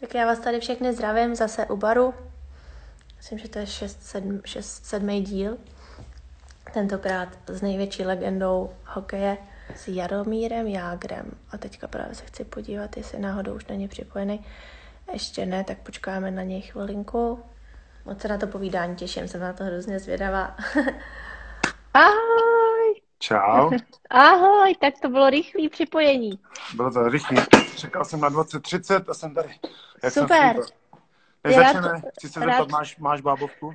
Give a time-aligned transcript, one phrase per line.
[0.00, 2.14] Tak já vás tady všechny zdravím zase u baru.
[3.16, 5.24] Myslím, že to je 6, 7, 6, 7.
[5.24, 5.58] díl.
[6.74, 9.38] Tentokrát s největší legendou hokeje
[9.76, 11.30] s Jaromírem Jágrem.
[11.50, 14.44] A teďka právě se chci podívat, jestli náhodou už není připojený.
[15.12, 17.42] Ještě ne, tak počkáme na něj chvilinku.
[18.04, 20.56] Moc se na to povídání těším, jsem na to hrozně zvědavá.
[21.94, 22.55] Ahoj!
[23.26, 23.70] Čau.
[24.10, 26.38] Ahoj, tak to bylo rychlé připojení.
[26.74, 27.36] Bylo to rychlý.
[27.76, 29.48] Čekal jsem na 20.30 a jsem tady.
[30.02, 30.56] Jak Super.
[31.44, 33.74] Než začneme, chci se zeptat, máš, máš bábovku?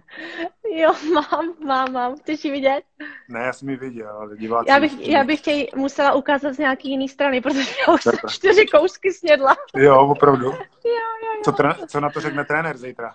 [0.76, 2.18] Jo, mám, mám, mám.
[2.18, 2.82] Chceš ji vidět?
[3.30, 4.70] Ne, já jsem ji viděl, ale diváci...
[4.70, 8.14] Já bych, já bych tě musela ukázat z nějaký jiný strany, protože já už jsem
[8.30, 9.56] čtyři kousky snědla.
[9.76, 10.46] Jo, opravdu?
[10.52, 10.56] jo,
[10.86, 11.42] jo, jo.
[11.44, 13.14] Co, tre, co na to řekne trenér zítra?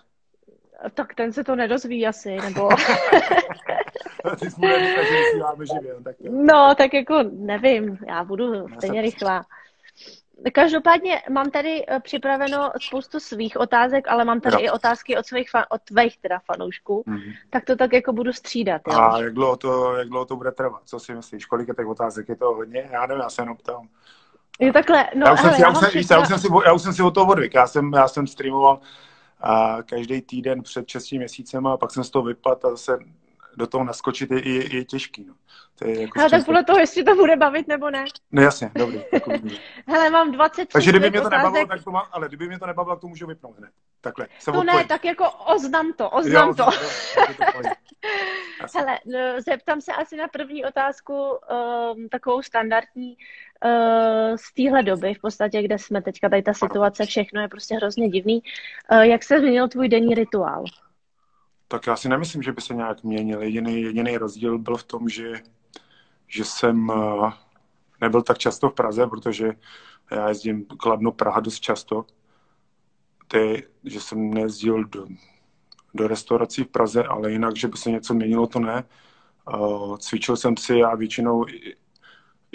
[0.94, 2.68] Tak ten se to nedozví asi, nebo...
[4.40, 9.02] Ty jsi mu že vysíláme živě, no, tak No, tak jako nevím, já budu stejně
[9.02, 9.44] rychlá.
[10.52, 14.60] Každopádně mám tady eh, připraveno spoustu svých otázek, ale mám tady jo.
[14.62, 17.34] i otázky od svých fan, od tvých teda fanoušků, mm-hmm.
[17.50, 18.82] tak to tak jako budu střídat.
[18.88, 18.98] Jo?
[18.98, 20.82] A jak dlouho, to, jak dlouho to bude trvat?
[20.84, 21.46] Co si myslíš?
[21.46, 22.28] Kolik je těch otázek?
[22.28, 22.88] Je to hodně?
[22.92, 23.88] Já nevím, já se jenom ptám.
[24.60, 26.72] Je takhle, no, já, už hele, jsem, já, já, jsem, já, už jsem si, já
[26.72, 27.54] už jsem si o toho odvyk.
[27.54, 28.80] Já jsem, já jsem streamoval
[29.40, 32.98] a každý týden před 6 měsícem a pak jsem z toho vypadl a zase
[33.56, 35.24] do toho naskočit je, je, je těžký.
[35.24, 35.34] No.
[35.78, 38.04] To je jako Ale tak podle toho, jestli to bude bavit nebo ne.
[38.32, 39.00] No jasně, dobrý.
[39.12, 39.32] Jako
[39.86, 41.44] Hele, mám 20 Takže kdyby mě to otázek...
[41.44, 43.70] nebavilo, tak to má, ale kdyby mě to nebavilo, tak to můžu vypnout hned.
[44.00, 44.26] Takhle.
[44.44, 44.66] To odpojím.
[44.66, 46.64] ne, tak jako oznam to, oznam jo, to.
[48.74, 53.16] Hele, no, zeptám se asi na první otázku, um, takovou standardní,
[54.36, 58.08] z téhle doby, v podstatě, kde jsme teďka, tady ta situace, všechno je prostě hrozně
[58.08, 58.42] divný.
[58.92, 60.64] Uh, jak se změnil tvůj denní rituál?
[61.68, 63.42] Tak já si nemyslím, že by se nějak měnil.
[63.42, 65.32] Jediný, jediný rozdíl byl v tom, že,
[66.26, 67.32] že jsem uh,
[68.00, 69.50] nebyl tak často v Praze, protože
[70.10, 72.04] já jezdím Kladno Praha dost často.
[73.28, 75.06] Ty, že jsem nejezdil do,
[75.94, 78.84] do restaurací v Praze, ale jinak, že by se něco měnilo, to ne.
[79.98, 81.44] Cvičil jsem si, já většinou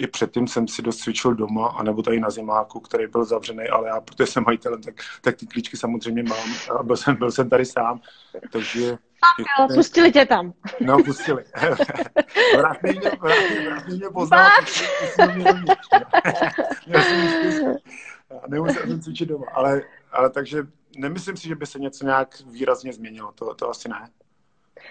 [0.02, 3.88] i předtím jsem si dost cvičil doma, anebo tady na zimáku, který byl zavřený, ale
[3.88, 7.50] já, protože jsem majitelem, tak, tak ty klíčky samozřejmě mám a byl jsem, byl jsem
[7.50, 8.00] tady sám,
[8.52, 8.98] takže...
[9.38, 10.52] Jo, pustili tě tam.
[10.80, 11.44] No, pustili.
[12.56, 14.50] Vrátný mě, vrátný, vrátný mě poznal,
[18.48, 19.82] Nemusel jsem cvičit doma, ale,
[20.12, 24.08] ale takže nemyslím si, že by se něco nějak výrazně změnilo, to, to asi ne.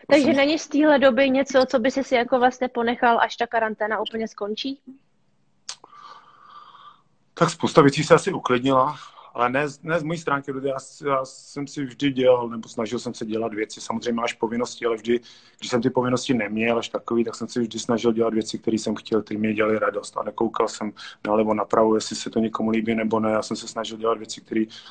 [0.07, 3.99] Takže není z téhle doby něco, co by si jako vlastně ponechal, až ta karanténa
[3.99, 4.81] úplně skončí?
[7.33, 8.95] Tak spousta věcí se asi uklidnila,
[9.33, 13.13] ale ne, ne z mojí stránky, já, já jsem si vždy dělal, nebo snažil jsem
[13.13, 13.81] se dělat věci.
[13.81, 15.19] Samozřejmě máš povinnosti, ale vždy,
[15.59, 18.77] když jsem ty povinnosti neměl až takový, tak jsem si vždy snažil dělat věci, které
[18.77, 20.17] jsem chtěl, které mě dělaly radost.
[20.17, 20.91] A nekoukal jsem
[21.27, 23.31] nalevo napravo, jestli se to někomu líbí nebo ne.
[23.31, 24.41] Já jsem se snažil dělat věci,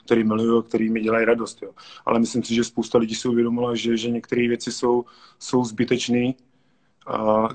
[0.05, 1.63] které miluju, které mi dělají radost.
[1.63, 1.71] Jo.
[2.07, 5.05] Ale myslím si, že spousta lidí si uvědomila, že, že některé věci jsou,
[5.39, 6.33] jsou zbytečné,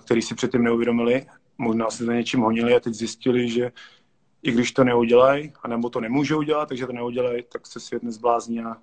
[0.05, 1.25] které si předtím neuvědomili.
[1.57, 3.71] Možná se za něčím honili a teď zjistili, že,
[4.45, 8.61] i když to neudělají, anebo to nemůžou udělat, takže to neudělají, tak se svět nezblázní
[8.61, 8.77] a,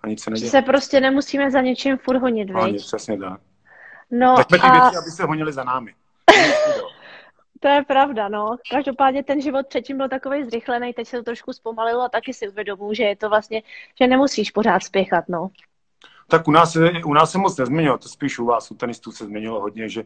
[0.00, 0.50] a nic se nedělá.
[0.50, 3.40] se prostě nemusíme za něčím furt honit, Ani, přesně tak.
[4.10, 4.72] No Nechme ty a...
[4.72, 5.94] věci, aby se honili za námi.
[7.60, 8.56] to je pravda, no.
[8.70, 12.48] Každopádně ten život předtím byl takový zrychlený, teď se to trošku zpomalilo a taky si
[12.48, 13.62] uvědomuji, že je to vlastně,
[14.00, 15.50] že nemusíš pořád spěchat, no.
[16.28, 19.12] Tak u nás, se, u nás se moc nezměnilo, to spíš u vás, u tenistů
[19.12, 20.04] se změnilo hodně, že,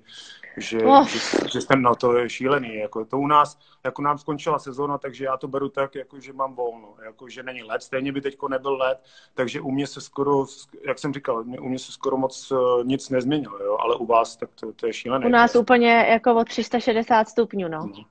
[0.57, 1.09] že, oh.
[1.09, 1.19] že,
[1.53, 2.75] že ten, no, to je šílený.
[2.77, 6.33] Jako to u nás, jako nám skončila sezóna, takže já to beru tak, jako, že
[6.33, 8.99] mám volno, jako, že není let, stejně by teď nebyl let,
[9.35, 10.47] takže u mě se skoro,
[10.87, 14.37] jak jsem říkal, u mě se skoro moc uh, nic nezměnilo, jo, ale u vás
[14.37, 15.27] tak to, to je šílené.
[15.27, 17.87] U nás úplně jako o 360 stupňů, no.
[17.87, 18.05] no.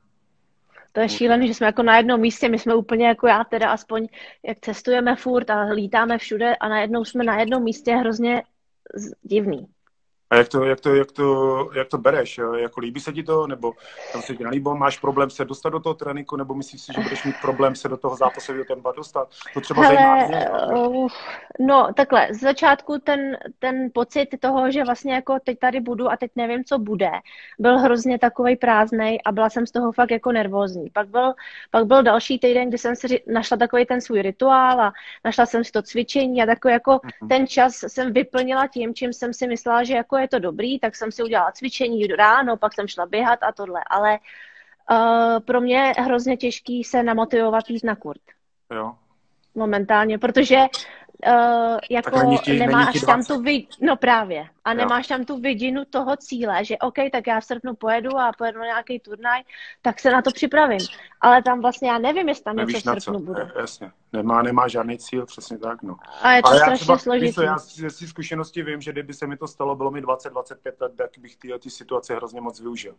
[0.91, 3.69] To je šílené, že jsme jako na jednom místě, my jsme úplně jako já teda
[3.69, 4.07] aspoň,
[4.47, 8.43] jak cestujeme furt a lítáme všude a najednou jsme na jednom místě hrozně
[9.21, 9.67] divný.
[10.29, 12.39] A jak to, jak to, jak to, jak to bereš?
[12.57, 13.73] Jako líbí se ti to, nebo
[14.13, 14.69] tam se ti nelíbí?
[14.73, 17.89] Máš problém se dostat do toho tréninku, nebo myslíš si, že budeš mít problém se
[17.89, 19.29] do toho zápasového tempa dostat?
[19.53, 21.07] To třeba Hele, zajímá uh,
[21.59, 26.17] No, takhle, z začátku ten, ten pocit toho, že vlastně jako teď tady budu a
[26.17, 27.11] teď nevím, co bude,
[27.59, 30.89] byl hrozně takový prázdnej a byla jsem z toho fakt jako nervózní.
[30.89, 31.33] Pak byl,
[31.71, 34.93] pak byl další týden, kdy jsem si našla takový ten svůj rituál a
[35.25, 37.27] našla jsem si to cvičení a takový jako uh-huh.
[37.27, 40.95] ten čas jsem vyplnila tím, čím jsem si myslela, že jako je to dobrý, tak
[40.95, 44.19] jsem si udělala cvičení ráno, pak jsem šla běhat a tohle, ale
[44.91, 48.21] uh, pro mě je hrozně těžký se namotivovat jít na kurt.
[48.75, 48.95] Jo.
[49.55, 53.67] Momentálně, protože uh, jako nemáš není tam tu vy...
[53.81, 54.47] No právě.
[54.67, 58.31] A nemáš tam tu vidinu toho cíle, že OK, tak já v srpnu pojedu a
[58.37, 59.41] pojedu na nějaký turnaj,
[59.81, 60.79] tak se na to připravím.
[61.21, 63.51] Ale tam vlastně já nevím, jestli tam Nevíš něco v srpnu bude.
[63.59, 65.83] Jasně, nemá, nemá žádný cíl, přesně tak.
[65.83, 65.95] No.
[66.21, 67.43] A je to Ale strašně třeba, složitý.
[67.43, 70.91] já ze si zkušenosti vím, že kdyby se mi to stalo, bylo mi 20-25 let,
[70.95, 72.95] tak bych ty, ty situace hrozně moc využil.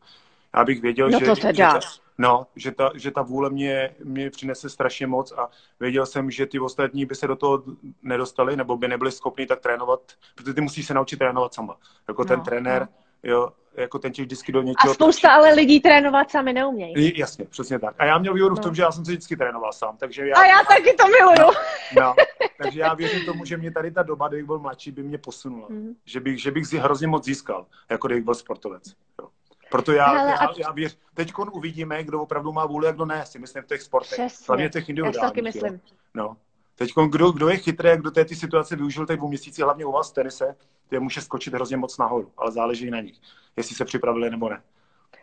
[0.56, 1.80] Já bych věděl, no že, to že, ta,
[2.18, 5.48] no, že, ta, že ta vůle mě, mě přinese strašně moc a
[5.80, 7.62] věděl jsem, že ty ostatní by se do toho
[8.02, 10.00] nedostali nebo by nebyli schopni tak trénovat,
[10.34, 11.76] protože ty musíš se naučit trénovat sama.
[12.08, 13.30] Jako no, ten trenér, no.
[13.30, 14.90] jo, jako ten tě vždycky do něčeho...
[14.90, 17.18] A spousta ale lidí trénovat sami neumějí.
[17.18, 17.94] Jasně, přesně tak.
[17.98, 18.60] A já měl výhodu no.
[18.60, 18.74] v tom, no.
[18.74, 20.36] že já jsem se vždycky trénoval sám, takže já...
[20.36, 21.52] A já taky to miluju.
[21.96, 22.14] No, no,
[22.62, 25.66] takže já věřím tomu, že mě tady ta doba, kdy byl mladší, by mě posunula.
[25.70, 25.94] Mm.
[26.04, 28.82] Že bych, že bych si hrozně moc získal, jako kdybych byl sportovec.
[29.22, 29.28] Jo.
[29.70, 33.26] Proto já, Hele, já, já věř, teď uvidíme, kdo opravdu má vůli a kdo ne,
[33.26, 34.18] si myslím v těch sportech.
[34.18, 34.44] Přesně.
[34.48, 35.22] Hlavně těch individuálních.
[35.22, 35.72] Já taky myslím.
[35.74, 35.80] Jo.
[36.14, 36.36] No.
[36.78, 39.92] Teď kdo, kdo je chytrý, kdo té ty situace využil teď dvou měsíci, hlavně u
[39.92, 40.56] vás v tenise,
[40.88, 43.16] ty může skočit hrozně moc nahoru, ale záleží na nich,
[43.56, 44.62] jestli se připravili nebo ne.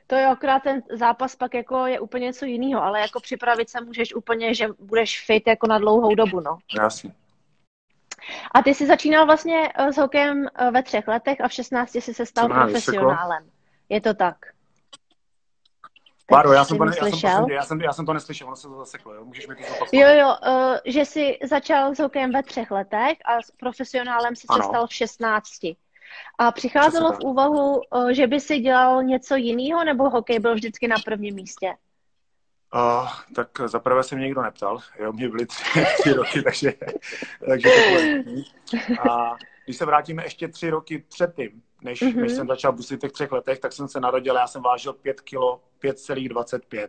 [0.07, 3.81] To je akorát ten zápas pak jako je úplně něco jiného, ale jako připravit se
[3.81, 6.57] můžeš úplně, že budeš fit jako na dlouhou dobu, no.
[6.81, 7.11] Jasně.
[8.51, 11.95] A ty jsi začínal vlastně eh, s hokejem eh, ve třech letech a v 16
[11.95, 13.49] jsi se stal profesionálem.
[13.89, 14.54] Je to tak.
[16.27, 18.67] Páro, já jsem, to ne, já, jsem, já, jsem, já jsem to neslyšel, ono se
[18.67, 19.25] to zaseklo, jo?
[19.25, 19.93] můžeš mi to zopakovat.
[19.93, 24.47] Jo, jo, uh, že jsi začal s hokejem ve třech letech a s profesionálem si
[24.53, 25.51] se stal v 16.
[26.37, 30.87] A přicházelo v úvahu, uh, že by si dělal něco jiného, nebo hokej byl vždycky
[30.87, 31.73] na prvním místě?
[32.75, 35.63] Uh, tak zaprvé se mě nikdo neptal, jo, mě byly tři,
[35.99, 36.73] tři roky, takže,
[37.49, 42.21] takže to bylo A když se vrátíme ještě tři roky předtím, než, mm-hmm.
[42.21, 44.93] než jsem začal busit v těch třech letech, tak jsem se narodil, já jsem vážil
[44.93, 46.87] 5 kilo, 5,25.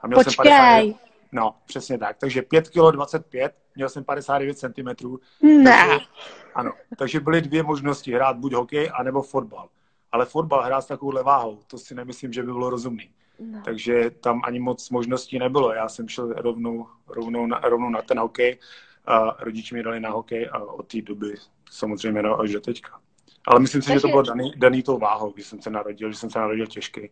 [0.00, 0.34] A měl Počkej.
[0.34, 0.98] jsem 50,
[1.32, 2.16] no, přesně tak.
[2.18, 5.18] Takže 5 kilo 25, měl jsem 59 cm.
[5.42, 5.88] Ne.
[5.88, 6.06] Takže,
[6.54, 9.68] ano, takže byly dvě možnosti, hrát buď hokej, anebo fotbal.
[10.12, 13.10] Ale fotbal hrát s takovou váhou, to si nemyslím, že by bylo rozumný.
[13.38, 13.62] No.
[13.64, 15.72] Takže tam ani moc možností nebylo.
[15.72, 18.58] Já jsem šel rovnou, rovnou, na, rovnou na ten hokej
[19.06, 21.34] a rodiči mi dali na hokej a od té doby
[21.70, 23.01] samozřejmě no, až do teďka.
[23.46, 23.98] Ale myslím si, Takže...
[23.98, 26.66] že to bylo daný, daný tou váhou, když jsem se narodil, že jsem se narodil
[26.66, 27.10] těžký.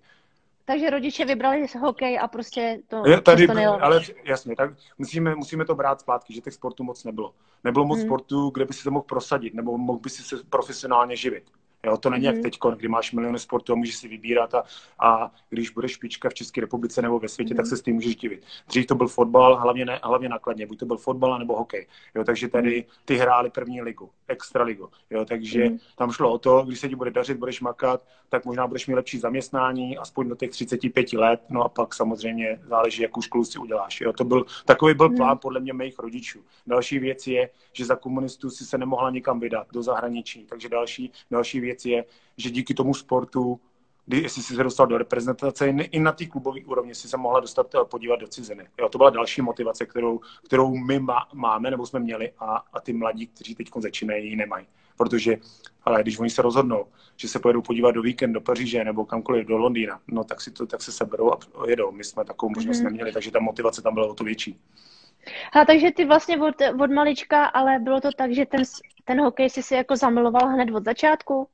[0.65, 3.83] Takže rodiče vybrali hokej a prostě to, je, tady, to.
[3.83, 7.35] Ale jasně, tak musíme, musíme to brát zpátky, že těch sportů moc nebylo.
[7.65, 8.07] Nebylo moc hmm.
[8.07, 11.45] sportů, kde by si to mohl prosadit, nebo mohl by si se profesionálně živit.
[11.87, 12.27] Jo, to není mm-hmm.
[12.27, 12.43] jak mhm.
[12.43, 14.65] teď, kdy máš miliony sportů a můžeš si vybírat a,
[14.99, 17.57] a když budeš špička v České republice nebo ve světě, mm-hmm.
[17.57, 17.71] tak mhm.
[17.71, 18.45] se s tím můžeš divit.
[18.69, 21.87] Dřív to byl fotbal, hlavně, ne, hlavně nakladně, buď to byl fotbal nebo hokej.
[22.15, 22.91] Jo, takže tady mhm.
[23.05, 24.89] ty hráli první ligu, extra ligu.
[25.11, 25.79] Jo, takže mm-hmm.
[25.97, 28.95] tam šlo o to, když se ti bude dařit, budeš makat, tak možná budeš mít
[28.95, 33.59] lepší zaměstnání, aspoň do těch 35 let, no a pak samozřejmě záleží, jakou školu si
[33.59, 34.01] uděláš.
[34.01, 36.41] Jo, to byl, takový byl plán podle mě mých rodičů.
[36.67, 41.13] Další věc je, že za komunistů si se nemohla nikam vydat do zahraničí, takže další,
[41.31, 42.05] další věc věc je,
[42.37, 43.61] že díky tomu sportu,
[44.07, 47.41] kdy, jestli jsi se dostal do reprezentace, i na té klubové úrovni si se mohla
[47.41, 48.69] dostat eh, podívat do ciziny.
[48.81, 52.81] Jo, to byla další motivace, kterou, kterou my má, máme nebo jsme měli a, a
[52.81, 54.67] ty mladí, kteří teď začínají, ji nemají.
[54.97, 55.37] Protože,
[55.83, 56.87] ale když oni se rozhodnou,
[57.17, 60.51] že se pojedou podívat do víkend do Paříže nebo kamkoliv do Londýna, no tak si
[60.51, 61.39] to tak se seberou a
[61.69, 61.93] jedou.
[61.93, 62.85] My jsme takovou možnost mm-hmm.
[62.85, 64.59] neměli, takže ta motivace tam byla o to větší.
[65.53, 68.63] A takže ty vlastně od, od malička, ale bylo to tak, že ten,
[69.05, 71.49] ten hokej si si jako zamiloval hned od začátku?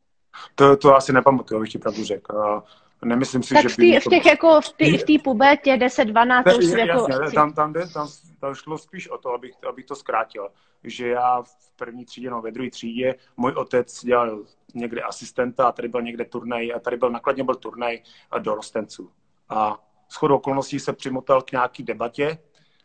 [0.54, 2.62] To, to asi nepamatuju, abych ti pravdu řekl.
[3.04, 6.52] Nemyslím si, tak že v, tý, v těch jako v té v tý pubetě 10-12
[6.52, 7.06] to už jako...
[7.34, 8.08] Tam, tam, jde, tam,
[8.40, 10.48] tam šlo spíš o to, abych, abych to zkrátil,
[10.84, 15.72] že já v první třídě, no ve druhé třídě, můj otec dělal někde asistenta a
[15.72, 17.98] tady byl někde turnaj a tady byl nakladně byl turnaj
[18.38, 19.10] dorostenců.
[19.48, 19.78] A
[20.10, 22.38] shodou okolností se přimotal k nějaký debatě,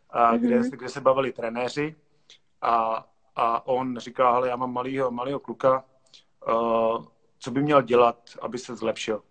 [0.09, 0.39] a mm-hmm.
[0.39, 1.95] kde, kde se bavili trenéři
[2.61, 3.05] a,
[3.35, 5.83] a on říkal, ale já mám malýho, malýho kluka,
[6.47, 7.05] uh,
[7.41, 9.21] co by měl dělat, aby se zlepšil.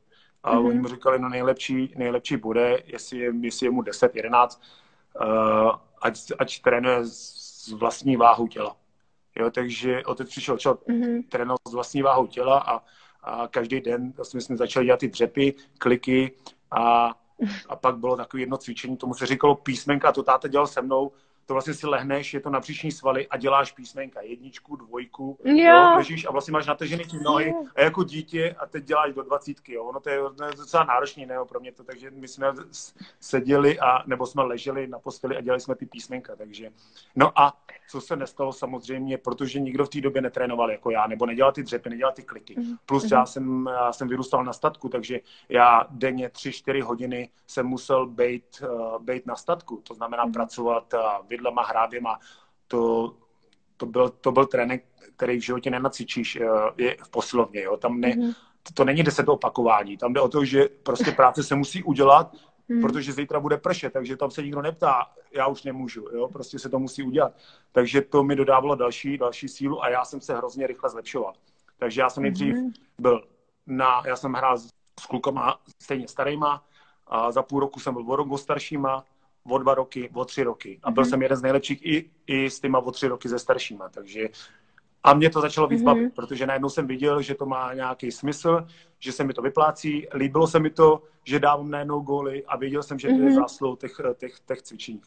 [0.42, 0.66] A mm-hmm.
[0.66, 4.62] oni mu říkali, no nejlepší, nejlepší bude, jestli je, jestli je mu 10, 11,
[5.20, 5.70] uh,
[6.02, 8.76] ať, ať trénuje z vlastní váhu těla.
[9.36, 11.24] Jo, takže otec přišel čel, mm-hmm.
[11.28, 12.82] trénovat z vlastní váhou těla a,
[13.22, 16.32] a každý den vlastně jsme začali dělat ty dřepy, kliky
[16.70, 17.14] a,
[17.68, 21.12] a pak bylo takové jedno cvičení, tomu se říkalo písmenka, to táta dělal se mnou,
[21.50, 25.56] to vlastně si lehneš, je to na příční svaly a děláš písmenka, jedničku, dvojku, jo.
[25.56, 29.22] Jo, ležíš a vlastně máš natržený ty nohy a jako dítě a teď děláš do
[29.22, 29.84] dvacítky, jo.
[29.84, 30.18] Ono to je,
[30.56, 32.52] docela náročný, ne, pro mě to, takže my jsme
[33.20, 36.70] seděli a, nebo jsme leželi na posteli a dělali jsme ty písmenka, takže.
[37.16, 37.56] No a
[37.90, 41.62] co se nestalo samozřejmě, protože nikdo v té době netrénoval jako já, nebo nedělal ty
[41.62, 42.54] dřepy, nedělal ty kliky.
[42.58, 42.76] Mm.
[42.86, 43.08] Plus mm.
[43.12, 48.44] já jsem, já jsem vyrůstal na statku, takže já denně 3-4 hodiny jsem musel být,
[48.62, 50.32] uh, být na statku, to znamená mm.
[50.32, 51.00] pracovat uh,
[51.40, 52.18] vidlema, hráběma,
[52.68, 53.14] to
[53.80, 54.82] to byl, to byl trénink,
[55.16, 56.38] který v životě nenacvičíš
[56.76, 58.34] je v posilovně, jo, tam ne, mm-hmm.
[58.62, 62.32] to, to není deset opakování, tam jde o to, že prostě práce se musí udělat,
[62.68, 62.80] mm.
[62.80, 66.68] protože zítra bude pršet, takže tam se nikdo neptá, já už nemůžu, jo, prostě se
[66.68, 67.32] to musí udělat.
[67.72, 71.32] Takže to mi dodávalo další, další sílu a já jsem se hrozně rychle zlepšoval.
[71.78, 72.72] Takže já jsem nejdřív mm.
[72.98, 73.24] byl
[73.66, 76.64] na, já jsem hrál s klukama stejně starýma,
[77.06, 79.04] a za půl roku jsem byl o rok staršíma,
[79.50, 80.78] o dva roky, o tři roky.
[80.82, 81.08] A byl mm-hmm.
[81.08, 83.88] jsem jeden z nejlepších i, i s těma o tři roky ze staršíma.
[83.88, 84.28] Takže
[85.02, 85.84] a mě to začalo víc mm-hmm.
[85.84, 88.66] bavit, protože najednou jsem viděl, že to má nějaký smysl,
[88.98, 92.82] že se mi to vyplácí, líbilo se mi to, že dávám najednou góly a věděl
[92.82, 93.34] jsem, že to je mhm.
[93.34, 95.00] zásluh těch, těch, těch cvičení.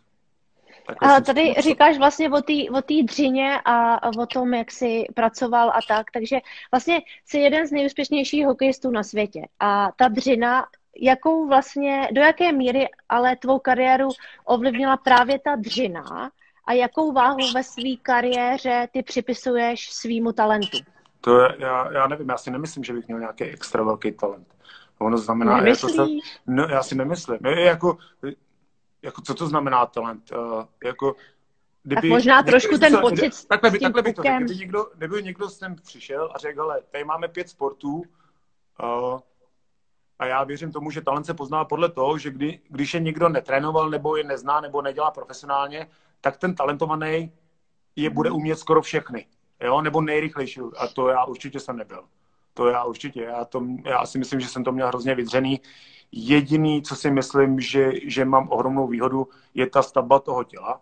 [1.00, 5.70] A tady říkáš vlastně o té o tý dřině a o tom, jak jsi pracoval
[5.70, 6.40] a tak, takže
[6.72, 10.66] vlastně jsi jeden z nejúspěšnějších hokejistů na světě a ta dřina,
[11.02, 14.10] jakou vlastně, do jaké míry ale tvou kariéru
[14.46, 16.32] ovlivnila právě ta dřina
[16.66, 20.78] a jakou váhu ve své kariéře ty připisuješ svýmu talentu?
[21.22, 24.48] To je, já, já nevím, já si nemyslím, že bych měl nějaký extra velký talent.
[25.00, 25.96] Ono znamená, Nemyslíš?
[25.98, 26.12] jako,
[26.48, 27.40] no, já si nemyslím.
[27.46, 27.98] Je, jako,
[29.02, 30.32] jako, co to znamená talent?
[30.32, 31.16] Uh, jako,
[31.84, 34.36] kdyby, tak možná někdo, trošku ten pocit s Takhle, by, takhle bych to řekl.
[34.36, 39.20] Kdyby někdo, kdyby někdo sem přišel a řekl, ale tady máme pět sportů uh,
[40.24, 43.30] a já věřím tomu, že talent se pozná podle toho, že kdy, když je někdo
[43.30, 45.88] netrénoval nebo je nezná nebo nedělá profesionálně,
[46.22, 47.32] tak ten talentovaný
[47.96, 48.38] je bude mhm.
[48.38, 49.26] umět skoro všechny.
[49.62, 49.82] Jo?
[49.82, 50.62] Nebo nejrychlejší.
[50.78, 52.04] A to já určitě jsem nebyl.
[52.54, 53.24] To já určitě.
[53.24, 55.62] Já, to, já si myslím, že jsem to měl hrozně vydřený.
[56.12, 60.82] Jediný, co si myslím, že, že mám ohromnou výhodu, je ta stavba toho těla,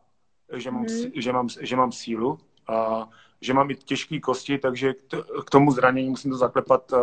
[0.54, 1.12] že mám, mm.
[1.16, 3.10] že mám, že mám sílu, a
[3.42, 4.94] že mám i těžké kosti, takže
[5.46, 6.94] k tomu zranění musím to zaklepat,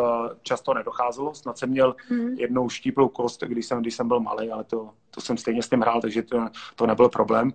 [0.42, 1.35] často nedocházelo.
[1.35, 2.28] Snad jsem měl mm.
[2.28, 5.68] jednou štíplou kost, když jsem, když jsem byl malý, ale to, to jsem stejně s
[5.68, 7.50] tím hrál, takže to, to nebyl problém.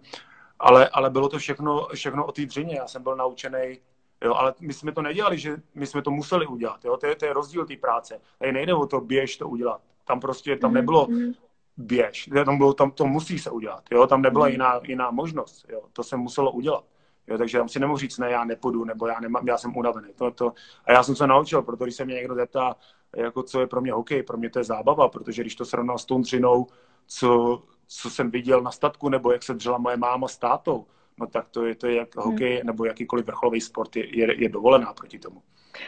[0.59, 2.75] Ale, ale bylo to všechno, všechno o té dřině.
[2.75, 3.77] Já jsem byl naučený
[4.23, 6.85] Jo, ale my jsme to nedělali, že my jsme to museli udělat.
[6.85, 6.97] Jo?
[6.97, 8.21] To, je, to je rozdíl té práce.
[8.39, 9.81] Tady nejde o to běž to udělat.
[10.05, 11.33] Tam prostě, tam mhm, nebylo mhm.
[11.77, 12.29] běž.
[12.45, 13.83] Tam, bylo, tam to musí se udělat.
[13.91, 14.07] Jo?
[14.07, 14.51] Tam nebyla mhm.
[14.51, 15.65] jiná, jiná možnost.
[15.69, 15.81] Jo?
[15.93, 16.83] To se muselo udělat.
[17.27, 20.07] Jo, takže tam si nemohu říct, ne, já nepůjdu, nebo já, nemám, já jsem unavený.
[20.15, 20.53] To, to,
[20.85, 22.75] a já jsem se naučil, protože když se mě někdo zeptá,
[23.15, 25.97] jako co je pro mě hokej, pro mě to je zábava, protože když to srovnal
[25.97, 26.67] s tou dřinou,
[27.07, 30.85] co, co jsem viděl na statku, nebo jak se dřela moje máma s tátou,
[31.17, 32.67] no tak to je, to je jak hokej hmm.
[32.67, 35.41] nebo jakýkoliv vrcholový sport je, je, je dovolená proti tomu.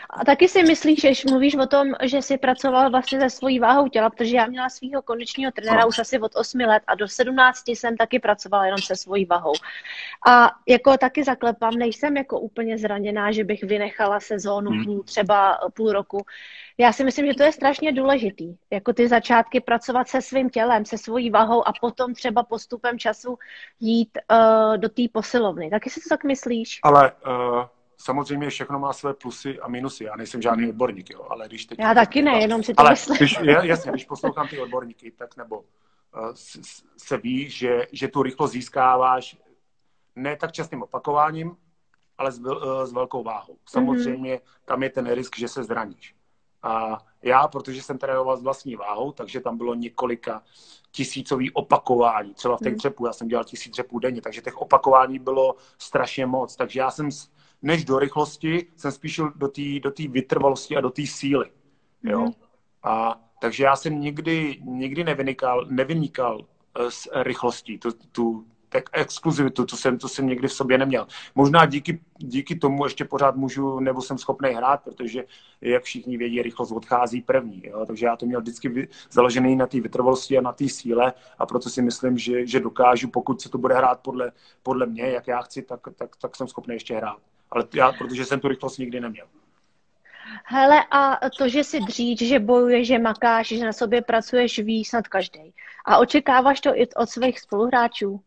[0.09, 3.87] A taky si myslíš, že mluvíš o tom, že jsi pracoval vlastně se svojí váhou
[3.87, 5.87] těla, protože já měla svého kondičního trenéra no.
[5.87, 9.53] už asi od 8 let a do 17 jsem taky pracovala jenom se svojí váhou.
[10.27, 15.03] A jako taky zaklepám, nejsem jako úplně zraněná, že bych vynechala sezónu hmm.
[15.03, 16.25] třeba půl roku.
[16.77, 18.55] Já si myslím, že to je strašně důležitý.
[18.71, 23.37] Jako ty začátky pracovat se svým tělem, se svojí váhou a potom třeba postupem času
[23.79, 25.69] jít uh, do té posilovny.
[25.69, 26.79] Taky si to tak myslíš?
[26.83, 27.65] Ale uh
[28.05, 30.03] samozřejmě všechno má své plusy a minusy.
[30.03, 31.79] Já nejsem žádný odborník, jo, ale když teď...
[31.79, 33.17] Já taky ne, jenom si to ale myslím.
[33.17, 35.63] Když, jasně, když poslouchám ty odborníky, tak nebo uh,
[36.97, 39.37] se ví, že, že tu rychlost získáváš
[40.15, 41.57] ne tak častým opakováním,
[42.17, 43.57] ale s, uh, s velkou váhou.
[43.69, 44.65] Samozřejmě mm-hmm.
[44.65, 46.15] tam je ten risk, že se zraníš.
[46.63, 50.43] A já, protože jsem trénoval s vlastní váhou, takže tam bylo několika
[50.91, 52.33] tisícový opakování.
[52.33, 52.77] Třeba v těch mm.
[52.77, 56.55] dřepů, já jsem dělal tisíc dřepů denně, takže těch opakování bylo strašně moc.
[56.55, 57.09] Takže já jsem
[57.65, 61.45] než do rychlosti, jsem spíš do té do vytrvalosti a do té síly.
[62.03, 62.21] Jo?
[62.21, 62.31] Mm.
[62.83, 66.45] A, takže já jsem nikdy, nikdy nevynikal, nevynikal
[66.79, 71.07] eh, s rychlostí, tu, tu tak exkluzivitu, to jsem, to jsem někdy v sobě neměl.
[71.35, 75.23] Možná díky, díky tomu ještě pořád můžu, nebo jsem schopný hrát, protože,
[75.61, 77.61] jak všichni vědí, rychlost odchází první.
[77.65, 77.85] Jo?
[77.85, 81.69] Takže já to měl vždycky založený na té vytrvalosti a na té síle a proto
[81.69, 84.31] si myslím, že, že dokážu, pokud se to bude hrát podle,
[84.63, 87.17] podle mě, jak já chci, tak, tak, tak jsem schopný ještě hrát
[87.51, 89.25] ale já, protože jsem tu rychlost nikdy neměl.
[90.45, 94.85] Hele, a to, že si dříč, že bojuješ, že makáš, že na sobě pracuješ, ví
[94.85, 95.53] snad každý.
[95.85, 98.21] A očekáváš to i od svých spoluhráčů?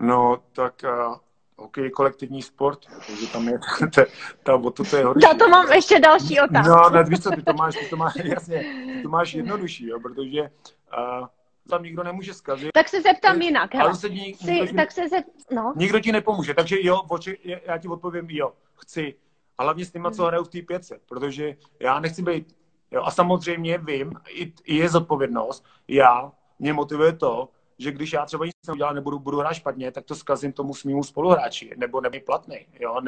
[0.00, 3.58] No, tak uh, je kolektivní sport, takže tam je,
[3.94, 4.04] ta,
[4.42, 5.20] ta, o to, to je horší.
[5.24, 6.72] Já to mám ještě další otázku.
[6.72, 8.58] No, ne, víš co, ty to máš, ty to máš, jasně,
[8.92, 11.26] ty to máš jednodušší, jo, protože uh,
[11.66, 12.70] tam nikdo nemůže zkazit.
[12.74, 13.74] Tak se zeptám jinak.
[13.74, 15.72] Ale se ní, Jsi, nikdo, tak se zep, no.
[15.76, 19.14] Nikdo ti nepomůže, takže jo, oči, já ti odpovím jo, chci.
[19.58, 20.28] A hlavně s těma, co hmm.
[20.28, 22.56] hrajou v té pětce, protože já nechci být,
[22.90, 28.26] jo, a samozřejmě vím, i, i je zodpovědnost, já, mě motivuje to, že když já
[28.26, 32.20] třeba nic neudělám, nebudu budu hrát špatně, tak to zkazím tomu svýmu spoluhráči, nebo nebý
[32.20, 33.00] platný, jo,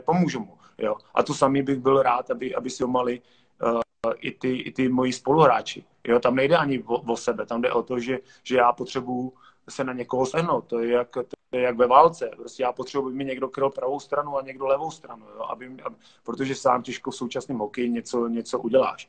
[0.00, 0.96] nepomůžu mu, jo.
[1.14, 3.20] A to samý bych byl rád, aby, aby si ho mali
[3.62, 3.80] uh,
[4.16, 5.84] i ty, i ty moji spoluhráči.
[6.08, 9.32] Jo, tam nejde ani o, o sebe, tam jde o to, že, že já potřebuju
[9.68, 10.66] se na někoho sehnout.
[10.66, 11.22] To je jak, to
[11.52, 12.30] je jak ve válce.
[12.36, 15.42] Prostě já potřebuji, aby mi někdo kryl pravou stranu a někdo levou stranu, jo?
[15.42, 19.08] Aby, aby, protože sám těžko v současném hokeji něco, něco uděláš.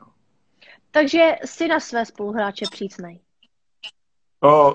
[0.00, 0.06] Jo?
[0.90, 3.20] Takže jsi na své spoluhráče přísnej.
[4.42, 4.74] O,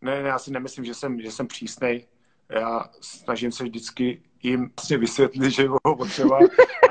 [0.00, 2.06] ne, ne, já si nemyslím, že jsem, že jsem přísnej.
[2.48, 6.38] Já snažím se vždycky jim vlastně vysvětlit, že bylo potřeba,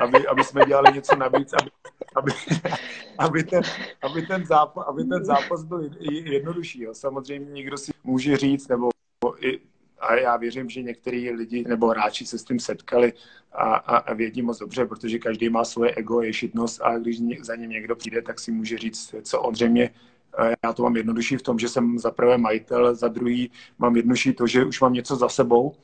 [0.00, 1.70] aby, aby jsme dělali něco navíc, aby,
[2.16, 2.32] aby,
[3.18, 3.62] aby, ten,
[4.02, 5.90] aby, ten zápas, aby ten zápas byl
[6.24, 6.82] jednodušší.
[6.82, 6.94] Jo.
[6.94, 8.88] Samozřejmě někdo si může říct, nebo
[9.40, 9.60] i,
[10.00, 13.12] a já věřím, že některý lidi nebo hráči se s tím setkali
[13.52, 17.56] a, a, a vědí moc dobře, protože každý má svoje ego, ješitnost a když za
[17.56, 19.90] ním někdo přijde, tak si může říct, co on zřejmě
[20.64, 24.32] já to mám jednodušší v tom, že jsem za prvé majitel, za druhý mám jednodušší
[24.32, 25.74] to, že už mám něco za sebou,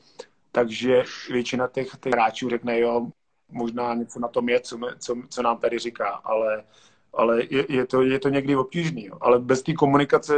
[0.51, 3.07] takže většina těch, těch hráčů řekne, jo,
[3.51, 6.63] možná něco na tom je, co, co, co nám tady říká, ale,
[7.13, 9.05] ale je, je, to, je to někdy obtížný.
[9.05, 9.17] Jo.
[9.21, 10.33] Ale bez té komunikace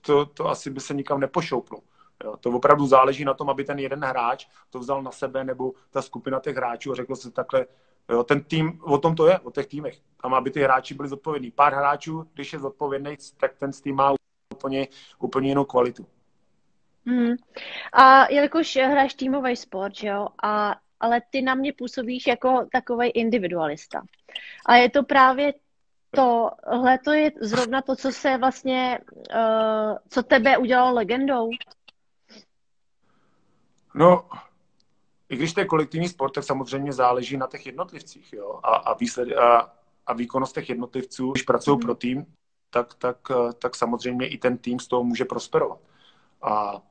[0.00, 1.78] to, to asi by se nikam nepošouplo.
[2.24, 2.36] Jo.
[2.36, 6.02] To opravdu záleží na tom, aby ten jeden hráč to vzal na sebe, nebo ta
[6.02, 7.66] skupina těch hráčů a řekl se takhle,
[8.08, 9.98] jo, ten tým, o tom to je, o těch týmech.
[10.22, 11.50] Tam, aby ty hráči byli zodpovědní.
[11.50, 14.14] Pár hráčů, když je zodpovědný, tak ten tým má
[14.54, 16.06] úplně, úplně jinou kvalitu.
[17.06, 17.34] Hmm.
[17.92, 24.02] A jelikož hraješ týmový sport, jo, a, ale ty na mě působíš jako takový individualista.
[24.66, 25.54] A je to právě
[26.14, 28.98] tohle to je zrovna to, co se vlastně,
[29.34, 31.50] uh, co tebe udělalo legendou?
[33.94, 34.28] No,
[35.28, 38.94] i když to je kolektivní sport, tak samozřejmě záleží na těch jednotlivcích, jo, a, a,
[38.94, 39.74] výsled, a,
[40.06, 41.82] a výkonnost těch jednotlivců, když pracují mm.
[41.82, 42.26] pro tým,
[42.70, 43.18] tak, tak,
[43.58, 45.78] tak samozřejmě i ten tým z toho může prosperovat.
[46.42, 46.82] A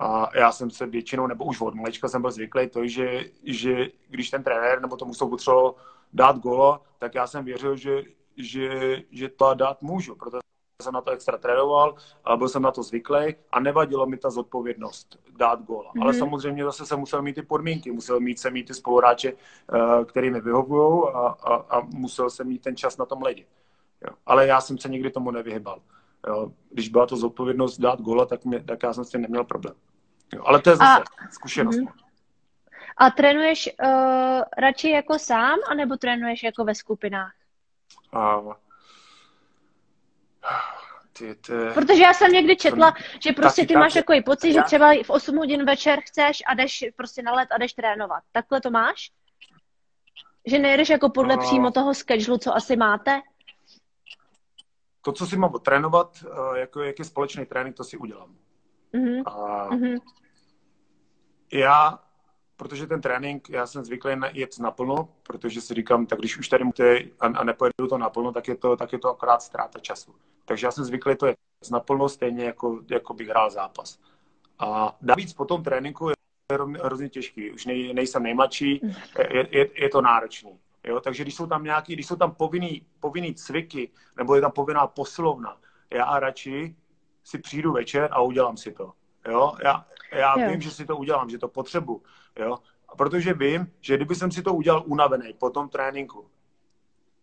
[0.00, 3.88] a já jsem se většinou, nebo už od malečka jsem byl zvyklý to, že, že
[4.08, 5.74] když ten trenér nebo tomu jsou potřeboval
[6.12, 8.02] dát golo, tak já jsem věřil, že,
[8.36, 10.38] že, že to dát můžu, protože
[10.82, 14.30] jsem na to extra trénoval a byl jsem na to zvyklý a nevadilo mi ta
[14.30, 15.92] zodpovědnost dát góla.
[15.92, 16.02] Mm-hmm.
[16.02, 16.18] Ale mhm.
[16.18, 20.30] samozřejmě zase jsem musel mít ty podmínky, musel mít se mít ty spoluhráče, uh, který
[20.30, 23.44] mi vyhovují a, a, a musel jsem mít ten čas na tom ledě.
[24.06, 24.14] Jo.
[24.26, 25.80] Ale já jsem se nikdy tomu nevyhybal.
[26.26, 26.52] Jo.
[26.70, 29.74] Když byla to zodpovědnost dát góla, tak, mě, tak já jsem s tím neměl problém.
[30.34, 31.76] Jo, ale to je zase a, zkušenost.
[31.76, 31.92] Mm-hmm.
[32.96, 37.32] A trénuješ uh, radši jako sám, anebo trénuješ jako ve skupinách?
[38.12, 38.40] A,
[41.12, 44.52] ty, ty, Protože já jsem někdy četla, to, že prostě ty máš takový pocit, já...
[44.52, 48.22] že třeba v 8 hodin večer chceš a jdeš prostě na let a jdeš trénovat.
[48.32, 49.10] Takhle to máš?
[50.46, 53.20] Že nejedeš jako podle uh, přímo toho schedulu, co asi máte?
[55.02, 58.34] To, co si mám trénovat, uh, jako jaký společný trénink, to si udělám.
[58.94, 59.22] Uh-huh.
[59.26, 60.00] A uh-huh
[61.52, 61.98] já,
[62.56, 66.64] protože ten trénink, já jsem zvyklý jet naplno, protože si říkám, tak když už tady
[66.64, 70.14] můžete a, a nepojedu to naplno, tak je to, tak je to akorát ztráta času.
[70.44, 71.36] Takže já jsem zvyklý to jet
[71.70, 73.98] naplno, stejně jako, jako bych hrál zápas.
[74.58, 76.14] A navíc po tom tréninku je
[76.82, 77.50] hrozně těžký.
[77.50, 78.80] Už nej, nejsem nejmladší,
[79.30, 80.58] je, je, je to náročný.
[80.84, 81.00] Jo?
[81.00, 84.86] Takže když jsou tam nějaký, když jsou tam povinný, povinný cviky, nebo je tam povinná
[84.86, 85.56] poslovna,
[85.90, 86.76] já radši
[87.24, 88.92] si přijdu večer a udělám si to.
[89.28, 89.52] Jo?
[89.64, 90.50] Já, já jo.
[90.50, 92.02] vím, že si to udělám, že to potřebuji.
[92.36, 92.58] Jo?
[92.88, 96.30] A protože vím, že kdyby jsem si to udělal unavený po tom tréninku,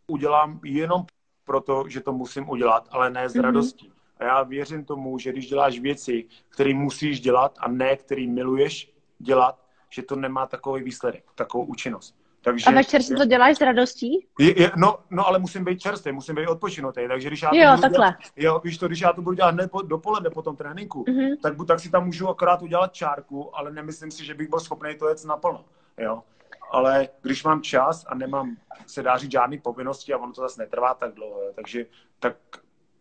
[0.08, 1.06] udělám jenom
[1.46, 3.42] proto, že to musím udělat, ale ne s mm-hmm.
[3.42, 3.94] radostí.
[4.18, 8.94] A já věřím tomu, že když děláš věci, které musíš dělat a ne, které miluješ
[9.20, 12.17] dělat, že to nemá takový výsledek, takovou účinnost.
[12.48, 14.28] Takže, a večer si to děláš s radostí?
[14.40, 17.56] Je, je, no, no, ale musím být čerstvý, musím být odpočinutý, takže když já to
[17.56, 18.06] jo, budu takhle.
[18.06, 21.04] Dělat, jo, víš to, když já to budu dělat hned po, dopoledne po tom tréninku,
[21.04, 21.38] mm-hmm.
[21.42, 24.96] tak, tak si tam můžu akorát udělat čárku, ale nemyslím si, že bych byl schopný
[25.00, 25.66] to jet naplno,
[25.98, 26.24] jo.
[26.72, 28.56] Ale když mám čas a nemám,
[28.86, 31.86] se dá říct, žádný povinnosti a ono to zase netrvá tak dlouho, jo, takže
[32.20, 32.36] tak,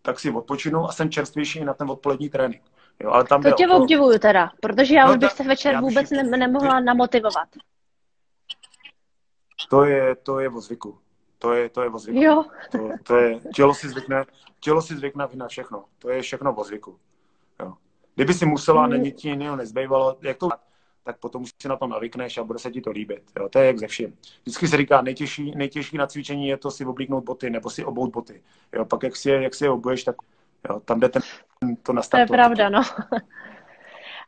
[0.02, 2.62] tak si odpočinu a jsem čerstvější na ten odpolední trénink.
[3.00, 6.10] Jo, ale tam to tě obdivuju teda, protože já no, už bych se večer vůbec
[6.10, 7.48] ne, nemohla namotivovat.
[9.70, 10.98] To je, to je o zvyku.
[11.38, 12.22] To je, to je o zvyku.
[12.22, 12.44] Jo.
[12.72, 14.24] To, to je, tělo si zvykne,
[14.60, 15.84] tělo si zvykne na všechno.
[15.98, 16.98] To je všechno o zvyku.
[17.60, 17.72] Jo.
[18.14, 18.92] Kdyby si musela, mm.
[18.92, 20.48] není ti jiného nezbývalo, jak to
[21.06, 23.22] tak potom už si na to navykneš a bude se ti to líbit.
[23.38, 24.16] Jo, to je jak ze vším.
[24.42, 28.12] Vždycky se říká, nejtěžší, nejtěžší na cvičení je to si oblíknout boty nebo si obout
[28.12, 28.42] boty.
[28.74, 30.16] Jo, pak jak si je, jak si je obuješ, tak
[30.68, 31.22] jo, tam jde ten,
[31.82, 32.28] to nastartovat.
[32.28, 32.82] To je pravda, no.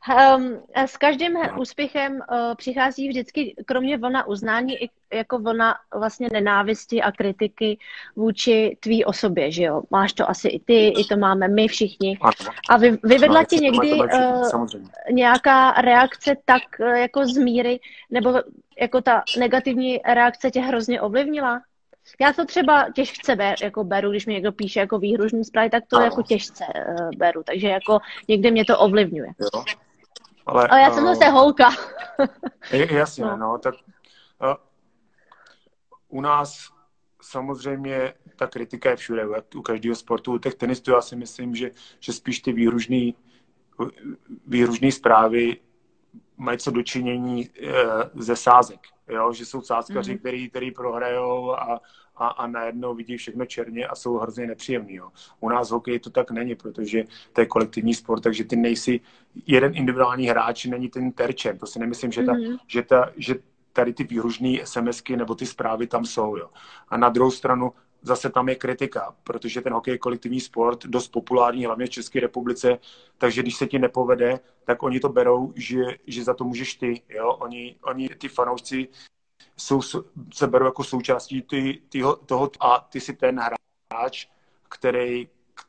[0.07, 7.03] Um, s každým úspěchem uh, přichází vždycky, kromě vlna uznání, i jako vlna vlastně nenávisti
[7.03, 7.79] a kritiky
[8.17, 9.83] vůči tvý osobě, že jo?
[9.91, 12.19] Máš to asi i ty, i to máme my všichni.
[12.71, 14.69] A vy, vyvedla ti někdy uh,
[15.11, 17.81] nějaká reakce tak uh, jako z míry,
[18.11, 18.35] nebo
[18.81, 21.61] jako ta negativní reakce tě hrozně ovlivnila?
[22.21, 25.85] Já to třeba těžce ber, jako beru, když mi někdo píše jako výhružný zprávy, tak
[25.89, 26.05] to ano.
[26.05, 29.31] jako těžce uh, beru, takže jako někdy mě to ovlivňuje.
[29.41, 29.65] Jo.
[30.49, 31.71] Ale, Ale já jsem uh, zase holka.
[32.71, 33.37] jasně, no.
[33.37, 34.55] no tak uh,
[36.09, 36.69] u nás
[37.23, 41.71] samozřejmě ta kritika je všude, u každého sportu, u těch tenistů já si myslím, že,
[42.01, 43.15] že spíš ty výhružný,
[44.47, 45.57] výhružný zprávy
[46.39, 47.73] mají co dočinění e,
[48.15, 49.33] ze sázek, jo?
[49.33, 50.19] že jsou sázkaři, mm-hmm.
[50.19, 51.81] který, který prohrajou a,
[52.17, 54.95] a, a najednou vidí všechno černě a jsou hrozně nepříjemný.
[54.95, 55.09] Jo?
[55.41, 59.01] U nás hokej to tak není, protože to je kolektivní sport, takže ty nejsi
[59.47, 61.59] jeden individuální hráč, není ten terčem.
[61.59, 62.59] To si nemyslím, že, ta, mm-hmm.
[62.67, 63.35] že, ta, že
[63.73, 66.37] tady ty výhružné SMSky nebo ty zprávy tam jsou.
[66.37, 66.51] Jo.
[66.89, 67.73] A na druhou stranu
[68.03, 72.21] zase tam je kritika, protože ten hokej je kolektivní sport, dost populární, hlavně v České
[72.21, 72.79] republice,
[73.19, 77.03] takže když se ti nepovede, tak oni to berou, že, že za to můžeš ty.
[77.09, 77.33] Jo?
[77.33, 78.89] Oni, oni, ty fanoušci,
[79.57, 79.83] jsou,
[80.35, 83.41] se berou jako součástí ty, tyho, toho a ty si ten
[83.91, 84.27] hráč,
[84.69, 85.29] který,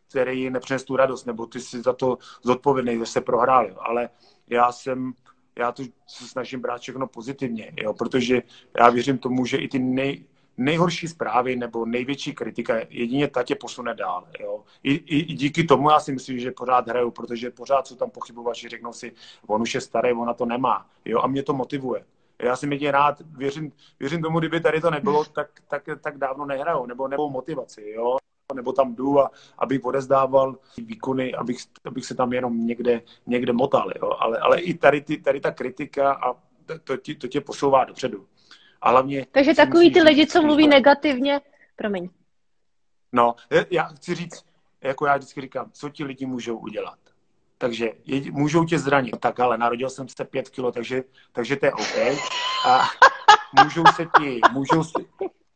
[0.10, 3.68] který nepřines tu radost, nebo ty jsi za to zodpovědný, že se prohrál.
[3.80, 4.10] Ale
[4.50, 5.14] já jsem
[5.60, 8.42] já to se snažím brát všechno pozitivně, jo, protože
[8.80, 10.26] já věřím tomu, že i ty nej,
[10.60, 14.28] nejhorší zprávy nebo největší kritika jedině ta tě posune dál.
[14.40, 14.64] Jo.
[14.84, 18.10] I, i, I díky tomu já si myslím, že pořád hraju, protože pořád jsou tam
[18.10, 19.12] pochybovači, řeknou si,
[19.48, 20.86] on už je starý, ona to nemá.
[21.06, 22.06] Jo, a mě to motivuje.
[22.42, 26.46] Já si jedině rád, věřím, věřím tomu, kdyby tady to nebylo, tak, tak, tak dávno
[26.46, 27.94] nehrajou, nebo nebo motivaci.
[27.96, 28.18] Jo
[28.56, 33.92] nebo tam jdu a abych odezdával výkony, abych, abych se tam jenom někde, někde motal.
[33.96, 34.16] Jo?
[34.20, 36.34] Ale, ale i tady, ty, tady ta kritika a
[36.84, 38.26] to, to tě posouvá dopředu.
[38.82, 39.26] A hlavně...
[39.32, 41.42] Takže takový ty lidi, co mluví negativně,
[41.76, 42.10] promiň.
[43.12, 43.36] No,
[43.70, 44.46] já chci říct,
[44.82, 47.00] jako já vždycky říkám, co ti lidi můžou udělat.
[47.58, 49.20] Takže je, můžou tě zranit.
[49.20, 51.98] Tak ale narodil jsem se pět kilo, takže, takže to je OK.
[52.68, 52.90] A
[53.64, 55.06] můžou se ti, můžou si,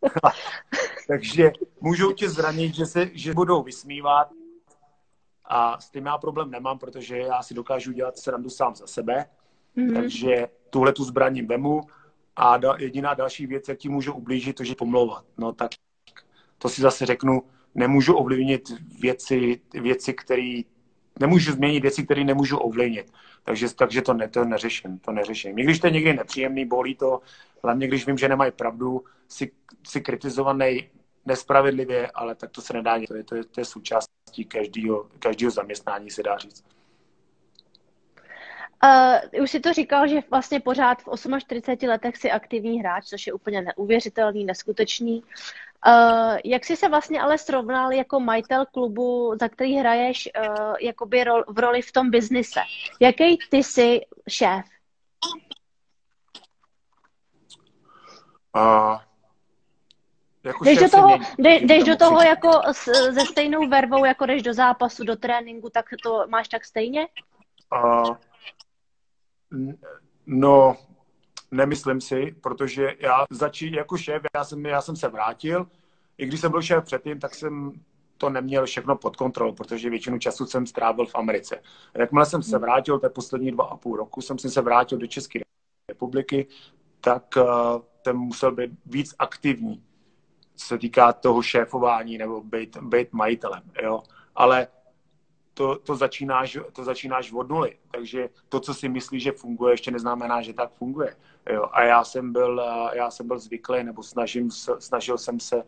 [1.08, 4.32] Takže můžou tě zranit, že se že budou vysmívat
[5.46, 9.26] a s tím já problém nemám, protože já si dokážu dělat srandu sám za sebe.
[9.78, 9.94] Mm-hmm.
[9.94, 11.82] Takže tuhle tu zbraní vemu
[12.36, 15.26] a da, jediná další věc, jak ti můžu ublížit, to je pomlouvat.
[15.38, 15.72] No tak
[16.58, 17.44] to si zase řeknu,
[17.76, 18.70] nemůžu ovlivnit
[19.00, 20.62] věci, věci které
[21.20, 23.14] nemůžu změnit věci, které nemůžu ovlivnit.
[23.44, 25.60] Takže, takže to, ne, to neřeším, to neřeším.
[25.60, 27.22] I když to je někdy nepříjemný, bolí to,
[27.64, 29.52] hlavně když vím, že nemají pravdu, si,
[29.88, 30.90] si kritizovaný
[31.26, 35.52] nespravedlivě, ale tak to se nedá, to je, to je, to je součástí každého, každého
[35.52, 36.66] zaměstnání, se dá říct.
[38.84, 43.28] Uh, už si to říkal, že vlastně pořád v 48 letech si aktivní hráč, což
[43.28, 45.24] je úplně neuvěřitelný, neskutečný.
[45.88, 51.24] Uh, jak jsi se vlastně ale srovnal jako majitel klubu, za který hraješ uh, jakoby
[51.24, 52.60] rol, v roli v tom biznise?
[53.00, 54.66] Jaký ty jsi šéf?
[58.56, 59.00] Uh,
[60.44, 64.42] jako jdeš do toho, jde, jdeš do toho jako s, se stejnou vervou, jako jdeš
[64.42, 67.08] do zápasu, do tréninku, tak to máš tak stejně?
[67.84, 68.16] Uh,
[70.26, 70.78] no,
[71.54, 75.68] Nemyslím si, protože já začí jako šéf, já jsem, já jsem se vrátil,
[76.18, 77.72] i když jsem byl šéf předtím, tak jsem
[78.18, 81.62] to neměl všechno pod kontrolou, protože většinu času jsem strávil v Americe.
[81.96, 85.08] A jakmile jsem se vrátil, té poslední dva a půl roku, jsem se vrátil do
[85.08, 85.40] České
[85.90, 86.48] republiky,
[87.02, 89.84] tak uh, musel být víc aktivní,
[90.56, 93.64] co se týká toho šéfování nebo být, být majitelem.
[93.84, 94.04] Jo?
[94.36, 94.68] Ale
[95.54, 97.78] to, to, začínáš, to začínáš od nuly.
[97.92, 101.16] Takže to, co si myslíš, že funguje, ještě neznamená, že tak funguje.
[101.50, 101.70] Jo.
[101.72, 102.64] A já jsem byl,
[102.94, 105.64] já jsem byl zvyklý, nebo snažím, snažil jsem se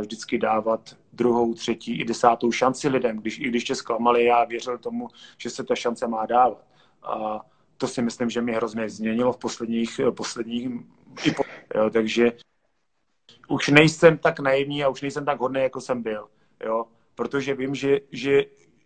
[0.00, 3.16] vždycky dávat druhou, třetí i desátou šanci lidem.
[3.16, 5.08] Když, I když tě zklamali, já věřil tomu,
[5.38, 6.64] že se ta šance má dávat.
[7.02, 7.40] A
[7.76, 10.68] to si myslím, že mě hrozně změnilo v posledních, posledních
[11.24, 11.42] i po,
[11.74, 12.32] jo, takže
[13.48, 16.28] už nejsem tak naivní a už nejsem tak hodný, jako jsem byl.
[16.64, 16.84] Jo?
[17.14, 18.42] Protože vím, že, že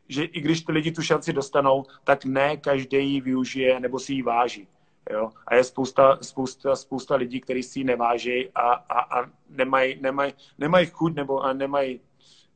[0.09, 4.13] že i když ty lidi tu šanci dostanou, tak ne každý ji využije nebo si
[4.13, 4.69] ji váží.
[5.11, 5.31] Jo?
[5.47, 10.33] A je spousta, spousta, spousta lidí, kteří si ji neváží a, a, a nemají, nemaj,
[10.59, 12.01] nemaj chuť nebo a nemají,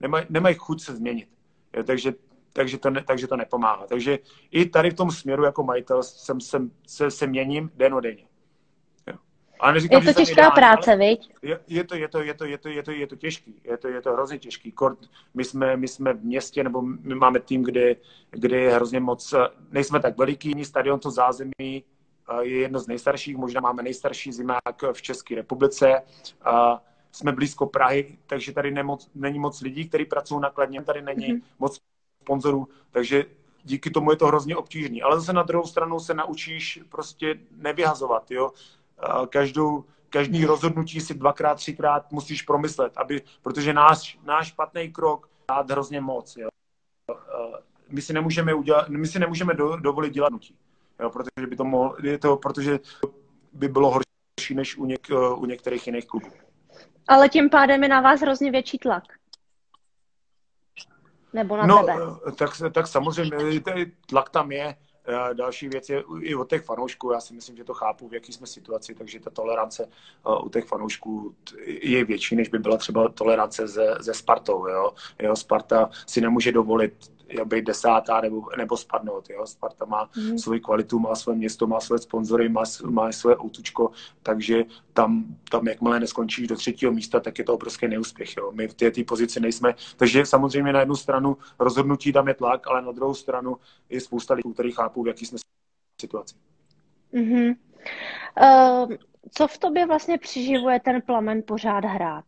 [0.01, 1.29] nemaj, nemaj chuť se změnit.
[1.77, 1.83] Jo?
[1.83, 2.13] Takže,
[2.53, 3.87] takže, to ne, takže to nepomáhá.
[3.87, 4.19] Takže
[4.51, 8.30] i tady v tom směru jako majitel jsem, jsem, se, se měním den o denně.
[9.61, 11.33] Ale neříkám, je to těžká ideální, práce, viď?
[11.43, 13.61] Je, je, to, je, to, je, to, je, to, je, to, je to těžký.
[13.65, 14.73] Je to, je to hrozně těžký.
[14.73, 14.99] Kort,
[15.35, 17.97] my, jsme, my jsme v městě, nebo my máme tým, kde,
[18.31, 19.35] kde je hrozně moc,
[19.71, 21.85] nejsme tak veliký, stadion to zázemí
[22.41, 26.03] je jedno z nejstarších, možná máme nejstarší zimák v České republice.
[27.13, 31.43] Jsme blízko Prahy, takže tady nemoc, není moc lidí, kteří pracují nakladně, tady není mm-hmm.
[31.59, 31.81] moc
[32.23, 33.25] sponzorů, takže
[33.65, 35.03] díky tomu je to hrozně obtížné.
[35.03, 38.51] Ale zase na druhou stranu se naučíš prostě nevyhazovat, jo
[39.29, 45.71] každou, každý rozhodnutí si dvakrát, třikrát musíš promyslet, aby, protože náš, náš špatný krok dát
[45.71, 46.37] hrozně moc.
[46.37, 46.49] Jo.
[47.89, 50.57] My si nemůžeme, udělat, my si nemůžeme do, dovolit dělat nutí,
[51.01, 52.81] jo, protože by to mohlo, je to, protože
[53.53, 56.31] by bylo horší než u, něk, u některých jiných klubů.
[57.09, 59.05] Ale tím pádem je na vás hrozně větší tlak.
[61.33, 61.95] Nebo na no, tebe?
[62.37, 63.37] Tak, tak samozřejmě,
[64.07, 64.77] tlak tam je.
[65.33, 67.13] Další věc je i od těch fanoušků.
[67.13, 69.89] Já si myslím, že to chápu, v jaký jsme situaci, takže ta tolerance
[70.45, 71.35] u těch fanoušků
[71.67, 74.67] je větší, než by byla třeba tolerance ze, ze Spartou.
[74.67, 74.93] Jo?
[75.19, 79.31] Jo, Sparta si nemůže dovolit být desátá nebo, nebo spadnout.
[79.31, 79.47] Jo?
[79.47, 80.39] Sparta má mm.
[80.39, 83.91] svoji kvalitu, má své město, má své sponzory, má, má své outučko,
[84.23, 88.37] takže tam, tam jakmile neskončíš do třetího místa, tak je to obrovský neúspěch.
[88.37, 88.53] Jo?
[88.53, 89.75] My v té pozici nejsme.
[89.97, 93.57] Takže samozřejmě na jednu stranu rozhodnutí tam je tlak, ale na druhou stranu
[93.89, 95.39] je spousta lidí, kteří chápou, v jaký jsme
[96.01, 96.35] situaci.
[97.15, 97.57] Mm-hmm.
[98.43, 98.97] Uh,
[99.31, 102.25] co v tobě vlastně přiživuje ten plamen pořád hrát?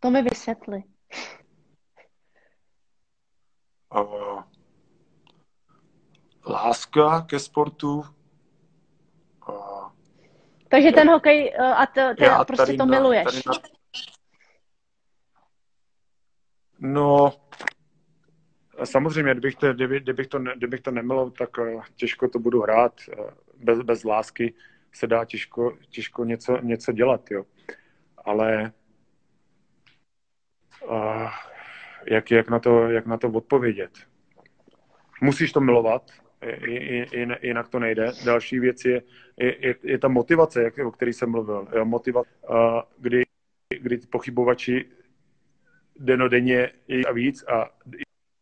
[0.00, 0.82] To mi vysvětli
[6.46, 8.04] láska ke sportu.
[10.68, 13.44] Takže ten hokej uh, a to, to já prostě to na, miluješ.
[13.44, 13.52] Na...
[16.78, 17.32] No,
[18.84, 23.00] samozřejmě, kdybych to, kdyby, kdybych to, kdybych to nemiloval, tak uh, těžko to budu hrát.
[23.18, 24.54] Uh, bez, bez lásky
[24.92, 27.44] se dá těžko, těžko něco, něco dělat, jo.
[28.24, 28.72] Ale
[30.88, 31.30] uh,
[32.06, 33.90] jak, jak, na to, jak na to odpovědět.
[35.20, 36.10] Musíš to milovat,
[37.42, 38.12] jinak to nejde.
[38.24, 39.02] Další věc je,
[39.36, 41.68] je, je, je ta motivace, jak, o které jsem mluvil.
[41.76, 42.30] Jo, motivace,
[42.98, 43.22] kdy,
[43.80, 44.84] kdy pochybovači
[45.98, 46.70] denodenně
[47.08, 47.70] a víc a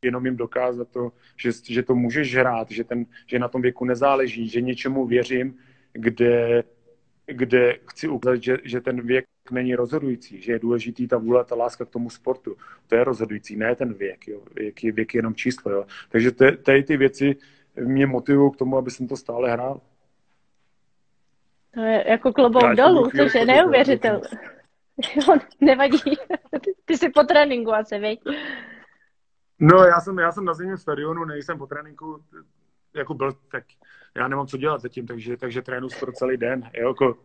[0.05, 3.85] jenom jim dokázat to, že, že to můžeš hrát, že, ten, že na tom věku
[3.85, 5.59] nezáleží, že něčemu věřím,
[5.93, 6.65] kde,
[7.33, 11.55] kde chci ukázat, že, že ten věk není rozhodující, že je důležitý ta vůle, ta
[11.55, 12.57] láska k tomu sportu.
[12.87, 14.29] To je rozhodující, ne ten věk.
[14.29, 14.43] Jo.
[14.55, 15.73] Věk, je, věk je jenom číslo.
[15.73, 15.87] Jo.
[16.09, 16.31] Takže
[16.63, 17.37] tady ty věci
[17.81, 19.81] mě motivují k tomu, aby jsem to stále hrál.
[21.75, 24.29] To je jako klobouk dolů, což je neuvěřitelné.
[25.61, 26.17] nevadí.
[26.85, 28.21] Ty jsi po tréninku asi, viď?
[29.59, 32.25] No, já jsem, já jsem na zimním stadionu, nejsem po tréninku,
[32.97, 33.65] jako byl, tak
[34.17, 36.71] já nemám co dělat zatím, takže, takže trénuji skoro celý den.
[36.75, 37.17] Jo, jako,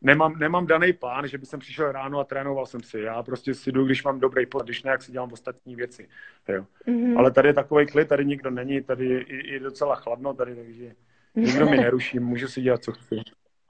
[0.00, 3.00] nemám, nemám daný plán, že by jsem přišel ráno a trénoval jsem si.
[3.00, 6.08] Já prostě si jdu, když mám dobrý plán, když ne, jak si dělám ostatní věci.
[6.48, 6.66] Jo.
[6.86, 7.18] Mm-hmm.
[7.18, 10.92] Ale tady je takový klid, tady nikdo není, tady je, je docela chladno, tady, takže
[11.34, 13.22] nikdo mi neruší, můžu si dělat, co chci.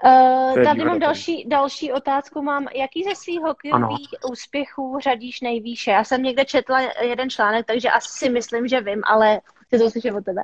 [0.05, 2.43] Uh, tady mám další, další otázku.
[2.43, 5.91] Mám, jaký ze svých hokejových úspěchů řadíš nejvýše?
[5.91, 9.91] Já jsem někde četla jeden článek, takže asi si myslím, že vím, ale chci to
[9.91, 10.43] slyšet od tebe.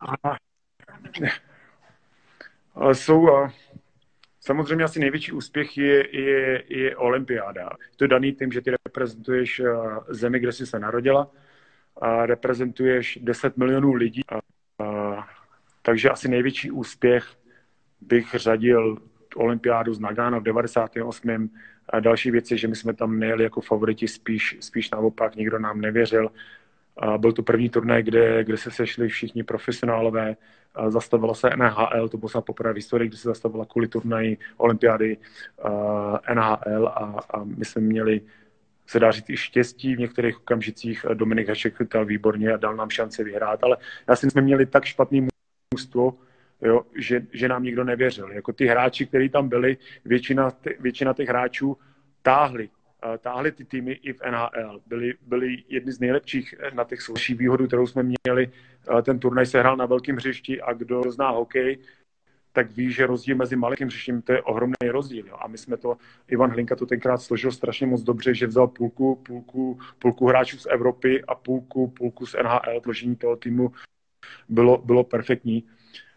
[0.00, 0.36] A,
[2.92, 3.28] jsou,
[4.40, 7.70] Samozřejmě asi největší úspěch je, je, je olympiáda.
[7.96, 9.72] To je daný tím, že ty reprezentuješ eh,
[10.08, 11.30] zemi, kde jsi se narodila,
[12.00, 14.22] a reprezentuješ 10 milionů lidí.
[14.28, 14.38] A,
[14.84, 15.28] a,
[15.82, 17.24] takže asi největší úspěch
[18.00, 18.96] bych řadil
[19.36, 21.50] olympiádu z Nagana v 98.
[21.88, 25.58] A další věc je, že my jsme tam nejeli jako favoriti, spíš, spíš naopak, nikdo
[25.58, 26.30] nám nevěřil.
[27.16, 30.36] Byl to první turnaj, kde, kde se sešli všichni profesionálové,
[30.88, 35.16] zastavila se NHL, to bylo poprvé v historii, kdy se zastavila kvůli turnaji olympiády
[36.34, 38.20] NHL a, a my jsme měli
[38.90, 41.06] se dá říct i štěstí v některých okamžicích.
[41.14, 43.76] Dominik Hašek chytal výborně a dal nám šanci vyhrát, ale
[44.08, 45.28] já si jsme měli tak špatný
[45.74, 46.14] mužstvo,
[46.62, 48.32] jo, že, že nám nikdo nevěřil.
[48.32, 51.76] Jako ty hráči, kteří tam byli, většina, většina těch hráčů
[52.22, 52.68] táhli
[53.18, 54.80] táhli ty týmy i v NHL.
[54.86, 58.50] Byli, byli jedni z nejlepších na těch souší výhodu, kterou jsme měli.
[59.02, 61.78] Ten turnaj se hrál na velkém hřišti a kdo zná hokej,
[62.52, 65.26] tak ví, že rozdíl mezi malým hřištěm to je ohromný rozdíl.
[65.26, 65.36] Jo.
[65.40, 65.96] A my jsme to,
[66.28, 70.66] Ivan Hlinka to tenkrát složil strašně moc dobře, že vzal půlku, půlku, půlku hráčů z
[70.66, 72.80] Evropy a půlku, půlku z NHL.
[72.82, 73.72] Složení toho týmu
[74.48, 75.64] bylo, bylo perfektní.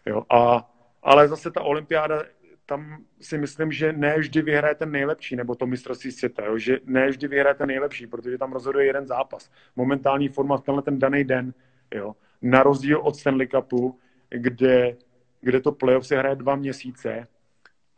[0.06, 0.22] Jo.
[0.30, 0.70] A,
[1.02, 2.22] ale zase ta olympiáda
[2.66, 6.58] tam si myslím, že ne vždy vyhraje ten nejlepší, nebo to mistrovství světa, jo?
[6.58, 9.50] že ne vždy vyhraje ten nejlepší, protože tam rozhoduje jeden zápas.
[9.76, 11.54] Momentální forma tenhle ten daný den,
[11.94, 12.16] jo?
[12.42, 13.98] na rozdíl od Stanley Cupu,
[14.28, 14.96] kde,
[15.40, 17.28] kde to playoff se hraje dva měsíce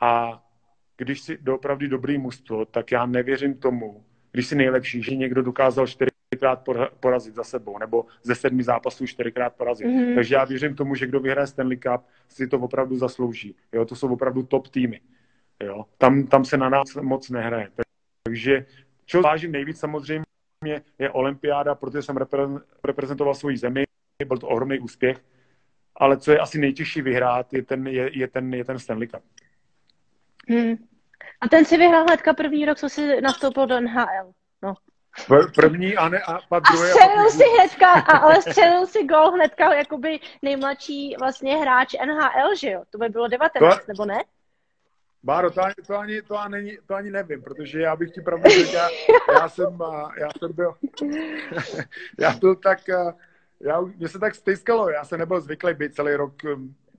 [0.00, 0.42] a
[0.96, 5.86] když si doopravdy dobrý mužstvo, tak já nevěřím tomu, když si nejlepší, že někdo dokázal
[5.86, 6.68] čtyři čtyřikrát
[7.00, 9.86] porazit za sebou, nebo ze sedmi zápasů čtyřikrát porazit.
[9.86, 10.14] Mm-hmm.
[10.14, 13.56] Takže já věřím tomu, že kdo vyhraje Stanley Cup, si to opravdu zaslouží.
[13.72, 15.00] Jo, to jsou opravdu top týmy.
[15.62, 17.68] Jo, tam, tam se na nás moc nehraje.
[18.22, 18.66] Takže
[19.06, 20.26] co vážím nejvíc samozřejmě
[20.98, 22.16] je olympiáda, protože jsem
[22.84, 23.84] reprezentoval svoji zemi,
[24.26, 25.24] byl to ohromný úspěch,
[25.96, 29.22] ale co je asi nejtěžší vyhrát, je ten, je, je ten, je ten Stanley Cup.
[30.48, 30.76] Hmm.
[31.40, 34.32] A ten si vyhrál hnedka první rok, co si nastoupil do NHL.
[35.54, 36.90] První a, ne, a pak druhé.
[36.90, 42.56] A střelil si hnedka, a, ale střelil si gol hnedka jakoby nejmladší vlastně hráč NHL,
[42.56, 42.82] že jo?
[42.90, 44.24] To by bylo 19, to, nebo ne?
[45.22, 48.50] Báro, to ani, to, ani, to, ani, to ani nevím, protože já bych ti pravdu
[48.50, 48.88] řekl, já,
[49.32, 49.78] já, jsem,
[50.20, 50.74] já jsem byl,
[52.18, 52.78] já byl tak,
[53.60, 56.34] já, mě se tak stejskalo, já jsem nebyl zvyklý být celý rok,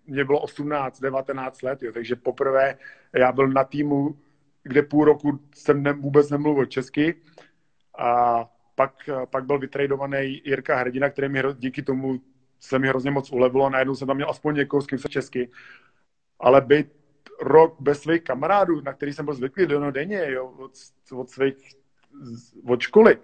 [0.07, 2.77] mě bylo 18, 19 let, jo, takže poprvé
[3.13, 4.17] já byl na týmu,
[4.63, 7.21] kde půl roku jsem ne, vůbec nemluvil česky
[7.97, 12.21] a pak, pak byl vytradovaný Jirka Hrdina, který mi díky tomu
[12.59, 15.49] se mi hrozně moc ulevilo, najednou jsem tam měl aspoň někoho, s kým se česky,
[16.39, 16.87] ale být
[17.41, 20.71] rok bez svých kamarádů, na který jsem byl zvyklý denně, jo, od,
[21.13, 21.75] od svých,
[22.65, 23.17] od školy,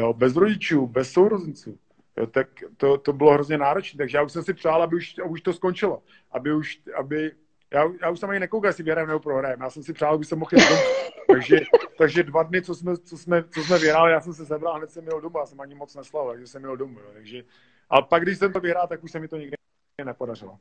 [0.00, 1.78] jo, bez rodičů, bez sourozenců,
[2.16, 5.18] jo, tak to, to bylo hrozně náročné, takže já už jsem si přál, aby už,
[5.18, 7.32] aby už to skončilo, aby už, aby,
[7.70, 10.24] já, já už jsem ani nekoukal, jestli vyhrajeme nebo prohrajeme, já jsem si přál, aby
[10.24, 10.80] jsem mohl jít domů.
[11.32, 11.60] takže,
[11.98, 14.76] takže dva dny, co jsme, co jsme, co jsme vyhráli, já jsem se sebral a
[14.76, 17.42] hned jsem měl domů, já jsem ani moc neslal, takže jsem měl domů, jo, takže,
[17.90, 19.56] ale pak, když jsem to vyhrál, tak už se mi to nikdy
[20.04, 20.58] nepodařilo.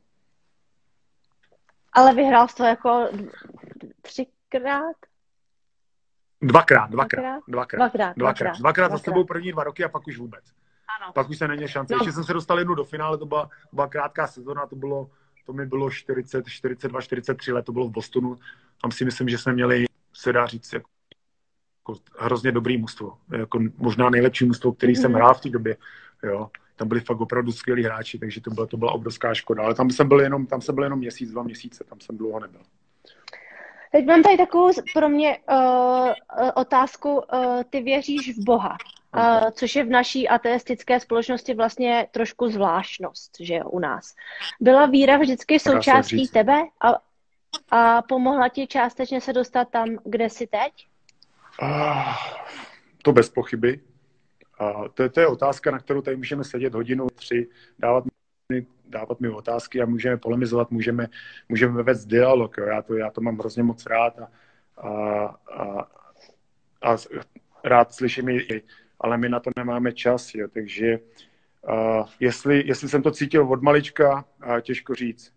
[1.93, 3.09] Ale vyhrál jsi to jako
[4.01, 4.95] třikrát?
[6.41, 7.77] Dvakrát, dvakrát, dvakrát.
[7.77, 8.57] Dvakrát, dvakrát.
[8.57, 10.45] Dvakrát za sebou první dva roky a pak už vůbec.
[11.01, 11.13] Ano.
[11.13, 11.93] Pak už se neměl šance.
[11.93, 11.97] No.
[11.97, 15.09] Ještě jsem se dostal jednu do finále, to byla, byla krátká sezona, to bylo,
[15.47, 18.35] to mi bylo 40, 42, 43 let, to bylo v Bostonu.
[18.81, 20.89] Tam si myslím, že jsme měli, se dá říct, jako,
[21.79, 23.17] jako hrozně dobrý mužstvo.
[23.37, 24.95] Jako možná nejlepší mužstvo, který mm.
[24.95, 25.15] jsem mhm.
[25.15, 25.77] hrál v té době.
[26.23, 29.63] Jo tam byli fakt opravdu skvělí hráči, takže to byla, to byla obrovská škoda.
[29.63, 32.39] Ale tam jsem byl jenom, tam jsem byl jenom měsíc, dva měsíce, tam jsem dlouho
[32.39, 32.61] nebyl.
[33.91, 36.09] Teď mám tady takovou pro mě uh,
[36.55, 37.15] otázku.
[37.15, 38.77] Uh, ty věříš v Boha,
[39.15, 44.15] uh, což je v naší ateistické společnosti vlastně trošku zvláštnost, že jo, u nás.
[44.59, 46.95] Byla víra vždycky součástí tebe a,
[47.71, 50.87] a pomohla ti částečně se dostat tam, kde jsi teď?
[51.61, 52.13] Uh,
[53.03, 53.79] to bez pochyby.
[54.59, 57.47] A to, to je otázka, na kterou tady můžeme sedět hodinu, tři,
[57.79, 58.03] dávat
[58.51, 61.07] mi, dávat mi otázky a můžeme polemizovat, můžeme,
[61.49, 62.57] můžeme vést dialog.
[62.57, 62.65] Jo.
[62.65, 64.29] Já, to, já to mám hrozně moc rád a,
[64.77, 64.89] a,
[66.81, 66.97] a, a
[67.63, 68.61] rád slyším i,
[68.99, 70.47] ale my na to nemáme čas, jo.
[70.53, 70.99] takže
[71.69, 75.33] uh, jestli, jestli jsem to cítil od malička, uh, těžko říct,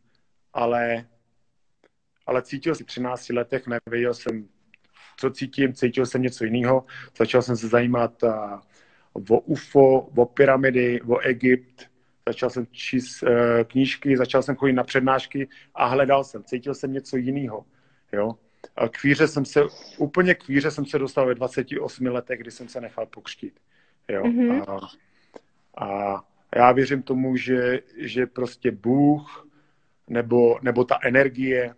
[0.53, 1.07] ale,
[2.27, 4.49] ale cítil jsem v 13 letech, nevěděl jsem,
[5.17, 6.85] co cítím, cítil jsem něco jiného,
[7.19, 8.61] začal jsem se zajímat uh,
[9.31, 11.91] o UFO, o pyramidy, o Egypt.
[12.29, 13.29] Začal jsem číst uh,
[13.65, 17.65] knížky, začal jsem chodit na přednášky a hledal jsem, cítil jsem něco jiného.
[18.13, 18.35] Jo?
[18.81, 19.61] A k víře jsem se,
[19.99, 23.61] úplně k víře jsem se dostal ve 28 letech, kdy jsem se nechal pokřtít.
[24.09, 24.23] Jo?
[24.23, 24.65] Mm-hmm.
[24.69, 24.89] A,
[25.87, 26.21] a
[26.57, 29.49] já věřím tomu, že, že prostě Bůh
[30.09, 31.75] nebo, nebo ta energie,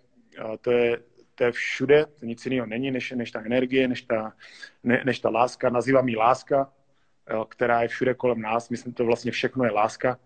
[0.61, 1.01] to je,
[1.35, 4.33] to je všude, to nic jiného není, než, než ta energie, než ta,
[4.85, 6.73] ne, než ta láska, nazývám ji láska,
[7.49, 8.69] která je všude kolem nás.
[8.69, 10.19] Myslím, to vlastně všechno je láska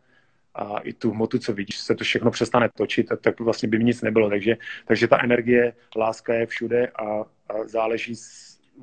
[0.56, 3.84] a i tu hmotu, co vidíš, se to všechno přestane točit, tak, tak vlastně by
[3.84, 4.30] nic nebylo.
[4.30, 7.24] Takže, takže ta energie, láska je všude a, a
[7.64, 8.14] záleží,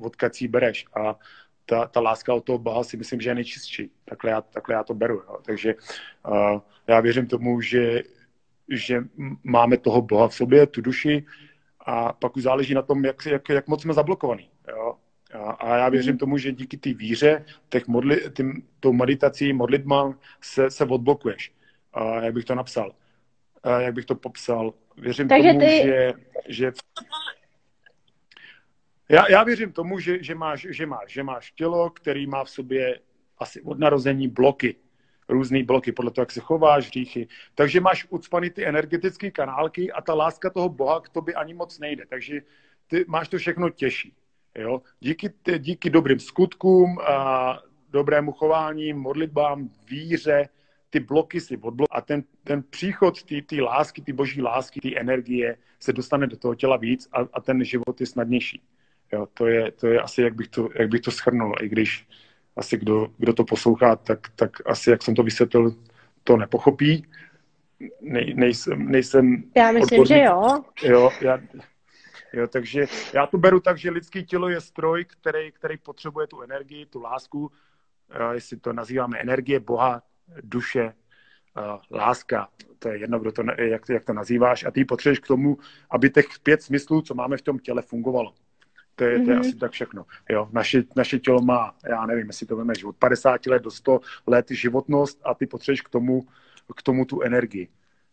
[0.00, 0.86] odkud si bereš.
[0.96, 1.18] A
[1.66, 3.90] ta, ta láska od toho Boha si myslím, že je nejčistší.
[4.04, 5.14] Takhle já, takhle já to beru.
[5.14, 5.38] Jo.
[5.44, 5.74] Takže
[6.28, 8.02] uh, já věřím tomu, že,
[8.68, 9.04] že
[9.44, 11.24] máme toho Boha v sobě, tu duši,
[11.86, 14.48] a pak už záleží na tom, jak, jak, jak moc jsme zablokovaní.
[14.68, 14.96] Jo.
[15.34, 16.18] A, a já věřím mhm.
[16.18, 21.52] tomu, že díky té víře, těch modli, tím, tou meditací, modlitbám se, se odblokuješ.
[21.94, 22.94] A jak bych to napsal?
[23.62, 24.74] A jak bych to popsal?
[24.96, 25.82] Věřím Takže tomu, ty...
[25.84, 26.12] že,
[26.48, 26.72] že
[29.08, 32.50] já, já věřím tomu, že, že, máš, že, máš, že máš tělo, který má v
[32.50, 33.00] sobě
[33.38, 34.76] asi od narození bloky,
[35.28, 37.28] různé bloky, podle toho, jak se chováš, hříchy.
[37.54, 41.78] Takže máš ucpaný ty energetické kanálky a ta láska toho Boha k tobě ani moc
[41.78, 42.06] nejde.
[42.06, 42.40] Takže
[42.86, 44.14] ty máš to všechno těžší.
[44.54, 44.82] Jo?
[45.00, 50.48] Díky, díky dobrým skutkům, a dobrému chování, modlitbám, víře,
[50.94, 55.56] ty bloky si odblok a ten, ten příchod té lásky, ty boží lásky, té energie
[55.80, 58.62] se dostane do toho těla víc a, a ten život je snadnější.
[59.12, 62.06] Jo, to, je, to je asi, jak bych to, jak bych to schrnul, i když
[62.56, 65.74] asi kdo, kdo to poslouchá, tak, tak asi, jak jsem to vysvětlil,
[66.24, 67.06] to nepochopí.
[68.00, 70.18] Nej, nejsem, nejsem Já myslím, odborník.
[70.18, 70.64] že jo.
[70.82, 71.38] Jo, já,
[72.32, 76.42] Jo, takže já to beru tak, že lidské tělo je stroj, který, který potřebuje tu
[76.42, 77.50] energii, tu lásku, uh,
[78.32, 80.02] jestli to nazýváme energie, Boha,
[80.42, 80.84] duše,
[81.56, 82.48] uh, láska,
[82.78, 85.58] to je jedno, kdo to, jak, jak to nazýváš, a ty potřebuješ k tomu,
[85.90, 88.34] aby těch pět smyslů, co máme v tom těle, fungovalo.
[88.96, 89.24] To je, mm-hmm.
[89.24, 89.40] to je mhm.
[89.40, 90.06] asi tak všechno.
[90.30, 94.00] Jo, naše, naše tělo má, já nevím, jestli to víme, od 50 let do 100
[94.26, 96.22] let životnost a ty potřebuješ k tomu,
[96.76, 97.68] k tomu tu energii.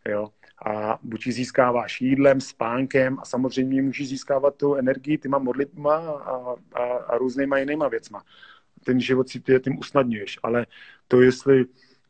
[0.08, 0.30] Jo.
[0.66, 6.56] A buď ji získáváš jídlem, spánkem a samozřejmě můžeš získávat tu energii těma modlitma a,
[6.74, 8.24] a, a různýma jinýma věcma.
[8.84, 10.66] Ten život si ty tím usnadňuješ, ale
[11.08, 11.66] to, jestli,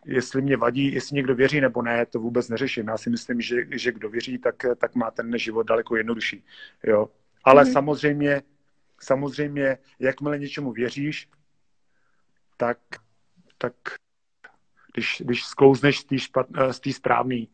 [0.06, 2.88] jestli mě vadí, jestli někdo věří nebo ne, to vůbec neřeším.
[2.88, 6.44] Já si myslím, že, že kdo věří, tak, tak má ten život daleko jednodušší.
[6.84, 7.10] Jo.
[7.44, 7.72] Ale mm.
[7.72, 8.42] samozřejmě,
[9.00, 11.28] samozřejmě, jakmile něčemu věříš,
[12.58, 12.80] tak,
[13.58, 13.74] tak
[14.94, 16.00] když, když sklouzneš
[16.72, 17.46] z té správné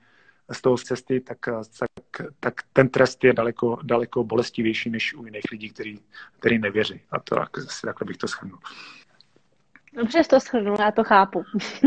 [0.51, 1.37] z toho cesty, tak,
[1.79, 5.99] tak, tak ten trest je daleko, daleko bolestivější než u jiných lidí, kteří,
[6.39, 7.01] kteří nevěří.
[7.11, 8.59] A to asi takhle bych to shrnul.
[9.93, 11.43] Dobře to shrnul, já to chápu.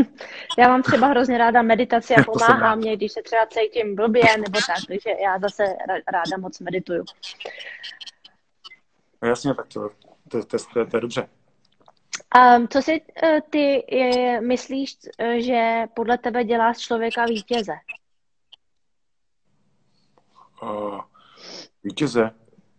[0.57, 4.59] já mám třeba hrozně ráda meditaci a pomáhá mě, když se třeba cítím blbě nebo
[4.67, 7.03] tak, takže já zase ráda moc medituju.
[9.21, 9.89] No jasně, tak to,
[10.29, 11.27] to, to, to, to je dobře.
[12.57, 17.73] Um, co si uh, ty je, myslíš, uh, že podle tebe dělá z člověka vítěze?
[20.63, 21.01] Uh,
[21.83, 22.31] vítěze?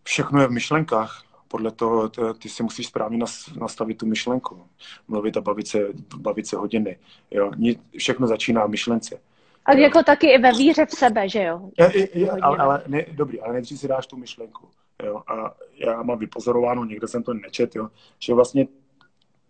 [0.02, 1.31] Všechno je v myšlenkách.
[1.52, 3.24] Podle toho to, ty si musíš správně
[3.60, 4.64] nastavit tu myšlenku.
[5.08, 5.78] Mluvit a bavit se,
[6.16, 6.98] bavit se hodiny.
[7.30, 7.50] Jo?
[7.96, 9.20] Všechno začíná v myšlence.
[9.64, 11.70] A jako taky i ve víře v sebe, že jo?
[11.78, 14.68] Je, je, je, ale, ale ne, dobrý, ale nejdřív si dáš tu myšlenku.
[15.02, 15.22] Jo?
[15.26, 17.88] A já mám vypozorováno, někde jsem to nečet, jo?
[18.18, 18.66] že vlastně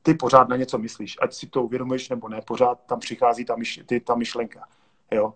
[0.02, 1.16] ty pořád na něco myslíš.
[1.20, 4.64] Ať si to uvědomuješ nebo ne, pořád tam přichází ta, myš, ty, ta myšlenka.
[5.10, 5.34] Jo?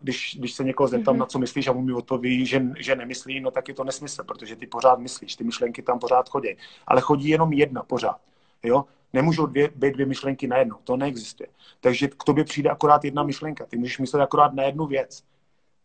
[0.00, 1.18] Když, když se někoho zeptám, mm-hmm.
[1.18, 4.24] na co myslíš a on mi odpoví, že, že nemyslí, no tak je to nesmysl,
[4.24, 6.56] protože ty pořád myslíš, ty myšlenky tam pořád chodí.
[6.86, 8.20] Ale chodí jenom jedna pořád.
[8.62, 8.84] Jo?
[9.12, 11.48] Nemůžou dvě, být dvě myšlenky na jedno, to neexistuje.
[11.80, 15.24] Takže k tobě přijde akorát jedna myšlenka, ty můžeš myslet akorát na jednu věc.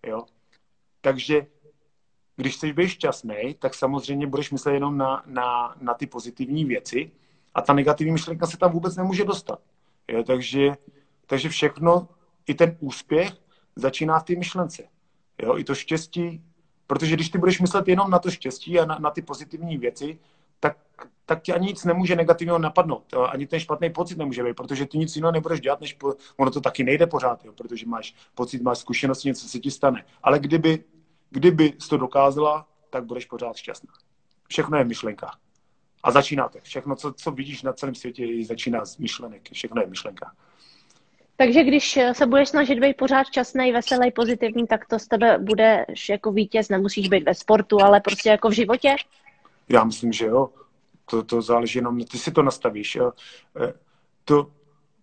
[0.08, 0.24] Jo?
[1.02, 1.48] Takže
[2.36, 7.12] když chceš být šťastný, tak samozřejmě budeš myslet jenom na, na, na ty pozitivní věci
[7.54, 9.60] a ta negativní myšlenka se tam vůbec nemůže dostat.
[10.08, 10.24] Jo?
[10.24, 10.72] Takže,
[11.26, 12.08] takže všechno,
[12.48, 13.45] i ten úspěch
[13.76, 14.84] začíná v té myšlence.
[15.42, 15.58] Jo?
[15.58, 16.44] I to štěstí,
[16.88, 20.20] protože když ty budeš myslet jenom na to štěstí a na, na ty pozitivní věci,
[20.60, 20.78] tak,
[21.26, 23.14] tak ti ani nic nemůže negativního napadnout.
[23.30, 26.52] Ani ten špatný pocit nemůže být, protože ty nic jiného nebudeš dělat, než po, ono
[26.52, 30.06] to taky nejde pořád, jo, protože máš pocit, máš zkušenost, něco se ti stane.
[30.24, 30.84] Ale kdyby,
[31.30, 33.94] kdyby jsi to dokázala, tak budeš pořád šťastná.
[34.48, 35.40] Všechno je v myšlenkách.
[36.04, 36.60] A začíná to.
[36.62, 39.50] Všechno, co, co vidíš na celém světě, začíná z myšlenek.
[39.54, 40.32] Všechno je myšlenka.
[41.38, 45.86] Takže když se budeš snažit být pořád šťastný, veselý, pozitivní, tak to z tebe bude
[46.10, 46.70] jako vítěz.
[46.70, 48.96] Nemusíš být ve sportu, ale prostě jako v životě?
[49.70, 50.50] Já myslím, že jo.
[51.10, 52.96] To, to záleží jenom, ty si to nastavíš.
[52.96, 53.12] Jo.
[53.62, 53.74] E,
[54.26, 54.52] to,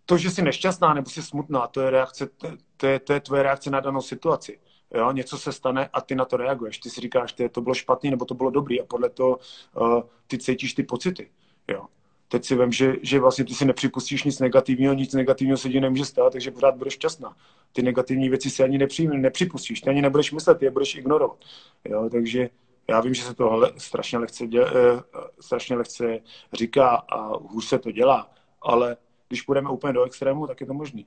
[0.06, 2.28] to, že jsi nešťastná nebo jsi smutná, to je, reakce,
[2.76, 4.58] to, je, to je tvoje reakce na danou situaci.
[4.94, 6.78] Jo, něco se stane a ty na to reaguješ.
[6.78, 9.38] Ty si říkáš, že to bylo špatný nebo to bylo dobrý a podle toho
[9.80, 11.30] uh, ty cítíš ty pocity.
[11.68, 11.86] Jo.
[12.32, 15.80] Teď si vím, že, že vlastně ty si nepřipustíš nic negativního, nic negativního se ti
[15.80, 17.36] nemůže stát, takže pořád budeš šťastná.
[17.72, 21.36] Ty negativní věci si ani nepřijme, nepřipustíš, ty ani nebudeš myslet, ty je budeš ignorovat.
[21.84, 22.48] Jo, takže
[22.88, 26.18] já vím, že se to strašně lehce, děl, uh, strašně lehce
[26.52, 28.30] říká a hůř se to dělá,
[28.62, 28.96] ale
[29.28, 31.06] když půjdeme úplně do extrému, tak je to možný.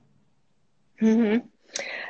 [1.02, 1.42] Mm-hmm.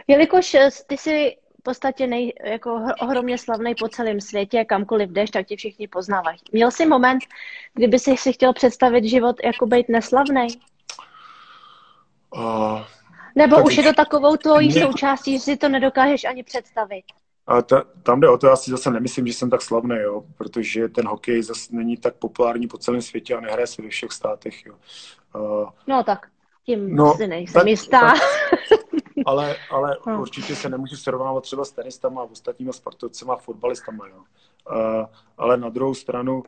[0.07, 5.47] Jelikož eh, ty si podstatě nej, jako ohromně slavný po celém světě, kamkoliv jdeš, tak
[5.47, 6.37] tě všichni poznávají.
[6.51, 7.19] Měl jsi moment,
[7.73, 10.47] kdyby si si chtěl představit život jako být neslavný?
[12.35, 12.81] Uh,
[13.35, 14.81] Nebo už je to takovou tvojí mě...
[14.81, 17.03] součástí, že si to nedokážeš ani představit?
[17.47, 20.23] A ta, tam jde o to, já si zase nemyslím, že jsem tak slavný, jo,
[20.37, 24.11] protože ten hokej zase není tak populární po celém světě a nehraje se ve všech
[24.11, 24.65] státech.
[24.65, 24.75] Jo.
[25.35, 26.27] Uh, no tak,
[26.65, 27.99] tím no, si nejsem tak, jistá.
[27.99, 28.19] Tak,
[29.25, 30.21] ale, ale no.
[30.21, 34.07] určitě se nemůžu srovnávat třeba s tenistama a ostatníma sportovcema, fotbalistama.
[34.07, 34.17] Jo.
[34.17, 35.05] Uh,
[35.37, 36.43] ale na druhou stranu,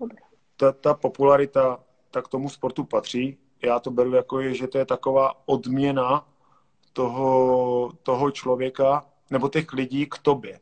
[0.58, 1.80] ta, ta popularita
[2.12, 3.38] tak tomu sportu patří.
[3.64, 6.28] Já to beru jako, je, že to je taková odměna
[6.94, 10.60] toho, toho člověka nebo těch lidí k tobě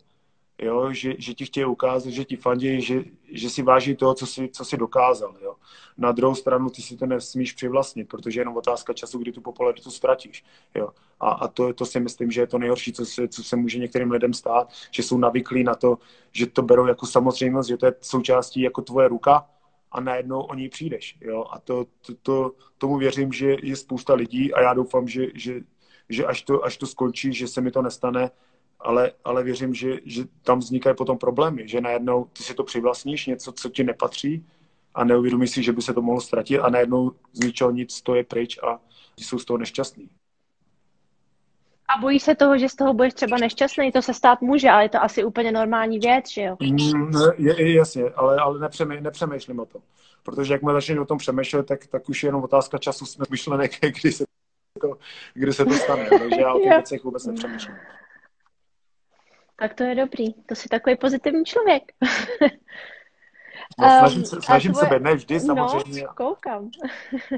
[0.62, 4.28] jo, že, že ti chtějí ukázat, že ti fandí, že, že si váží toho, co
[4.28, 5.36] si, co si dokázal.
[5.42, 5.56] Jo.
[5.98, 9.42] Na druhou stranu ty si to nesmíš přivlastnit, protože je jenom otázka času, kdy tu
[9.42, 10.44] popularitu ztratíš.
[10.76, 10.90] Jo.
[11.20, 13.80] A, a to, to si myslím, že je to nejhorší, co se, co se může
[13.80, 15.98] některým lidem stát, že jsou navyklí na to,
[16.32, 19.50] že to berou jako samozřejmost, že to je součástí jako tvoje ruka
[19.92, 21.18] a najednou o ní přijdeš.
[21.22, 21.46] Jo.
[21.52, 25.62] A to, to, to, tomu věřím, že je spousta lidí a já doufám, že, že,
[26.10, 28.32] že až, to, až to skončí, že se mi to nestane,
[28.86, 33.26] ale, ale věřím, že, že tam vznikají potom problémy, že najednou ty si to přivlastníš,
[33.26, 34.46] něco, co ti nepatří
[34.96, 38.16] a neuvědomíš si, že by se to mohlo ztratit a najednou z ničeho nic to
[38.16, 38.80] je pryč a
[39.18, 40.10] jsou z toho nešťastní.
[41.96, 44.84] A bojí se toho, že z toho budeš třeba nešťastný, to se stát může, ale
[44.84, 46.58] je to asi úplně normální věc, že jo?
[46.62, 49.82] Mm, je, je, jasně, ale, ale nepřemý, nepřemýšlím o tom.
[50.24, 53.72] Protože jak začneme o tom přemýšlet, tak, tak už je jenom otázka času myšlenek,
[54.02, 54.24] kdy se
[54.82, 54.98] to,
[55.34, 56.10] kdy se to stane.
[56.10, 57.76] Takže já o těch věcech vůbec nepřemýšlím.
[59.56, 60.34] Tak to je dobrý.
[60.34, 61.84] To jsi takový pozitivní člověk.
[63.80, 64.90] No, snažím se, snažím tvoje...
[64.90, 66.02] se být, ne vždy samozřejmě.
[66.02, 66.70] No, koukám.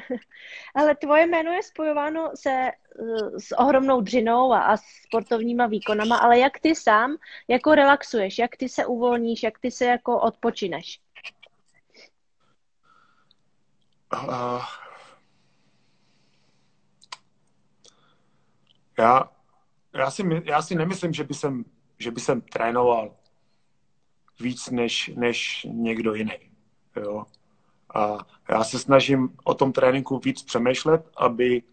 [0.76, 6.40] Ale tvoje jméno je spojováno se eh, s ohromnou dřinou a, a sportovníma výkonama, ale
[6.40, 7.16] jak ty sám
[7.48, 11.00] jako relaxuješ, jak ty se uvolníš, jak ty se jako odpočineš?
[14.14, 14.62] Uh,
[18.98, 19.30] já,
[19.94, 21.66] já, si, já si nemyslím, že by jsem,
[21.98, 23.16] že by jsem trénoval
[24.40, 26.40] víc než, než někdo jiný.
[26.96, 27.26] Jo?
[27.96, 28.18] A
[28.50, 31.64] já se snažím o tom tréninku víc přemýšlet, aby,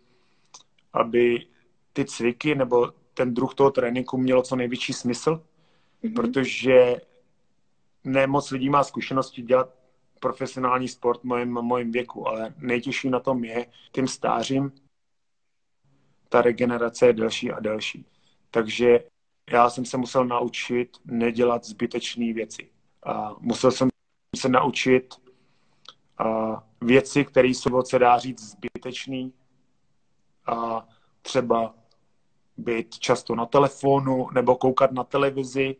[0.92, 1.46] aby
[1.92, 5.44] ty cviky nebo ten druh toho tréninku mělo co největší smysl,
[6.04, 6.14] mm-hmm.
[6.14, 7.00] protože
[8.04, 9.74] ne moc lidí má zkušenosti dělat
[10.20, 14.72] profesionální sport v mojím, mojím věku, ale nejtěžší na tom je tím stářím,
[16.28, 18.06] ta regenerace je delší a delší.
[18.50, 19.00] Takže
[19.50, 22.70] já jsem se musel naučit nedělat zbytečné věci.
[23.06, 23.88] A musel jsem
[24.36, 25.14] se naučit
[26.18, 29.32] a věci, které jsou, se dá říct, zbytečný.
[30.46, 30.88] A
[31.22, 31.74] třeba
[32.56, 35.76] být často na telefonu nebo koukat na televizi.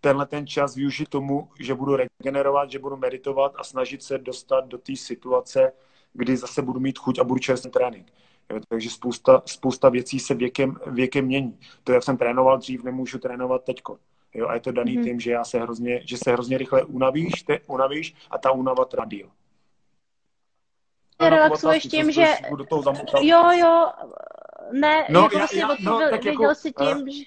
[0.00, 4.66] Tenhle ten čas využít tomu, že budu regenerovat, že budu meditovat a snažit se dostat
[4.66, 5.72] do té situace,
[6.12, 8.12] kdy zase budu mít chuť a budu čerstvý trénink.
[8.50, 11.58] Jo, takže spousta, spousta věcí se věkem, věkem mění.
[11.84, 13.98] To, jak jsem trénoval dřív, nemůžu trénovat teďko.
[14.34, 15.04] Jo, a je to daný mm-hmm.
[15.04, 18.84] tím, že, já se hrozně, že se hrozně rychle unavíš, te, unavíš a ta únava
[18.84, 19.30] trvá díl.
[21.20, 22.26] Relaxuješ tím, že...
[23.20, 23.92] Jo, jo,
[24.72, 27.24] ne, no, jako já, si já, no, tak jako, si tím, uh, že...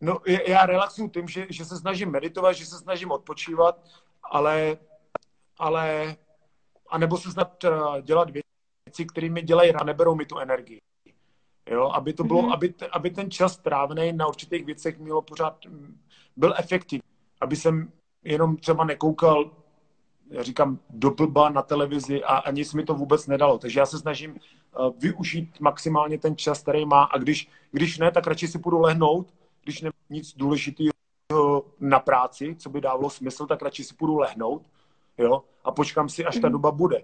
[0.00, 3.84] No, já relaxuju tím, že, že se snažím meditovat, že se snažím odpočívat,
[4.22, 4.78] ale,
[5.58, 6.16] ale
[6.88, 8.48] a nebo se snad uh, dělat věci,
[9.04, 10.80] které mi dělají a neberou mi tu energii.
[11.70, 12.52] Jo, aby to bylo, mm-hmm.
[12.52, 15.58] aby, aby ten čas strávený na určitých věcech mělo pořád,
[16.36, 17.02] byl efektivní.
[17.40, 17.92] Aby jsem
[18.24, 19.50] jenom třeba nekoukal,
[20.30, 23.58] já říkám, do blba na televizi a, a nic mi to vůbec nedalo.
[23.58, 28.10] Takže já se snažím uh, využít maximálně ten čas, který má a když, když ne,
[28.10, 29.34] tak radši si půjdu lehnout,
[29.64, 30.92] když nemám nic důležitého
[31.80, 34.62] na práci, co by dávalo smysl, tak radši si půjdu lehnout,
[35.18, 36.52] jo, a počkám si, až ta mhm.
[36.52, 37.02] doba bude.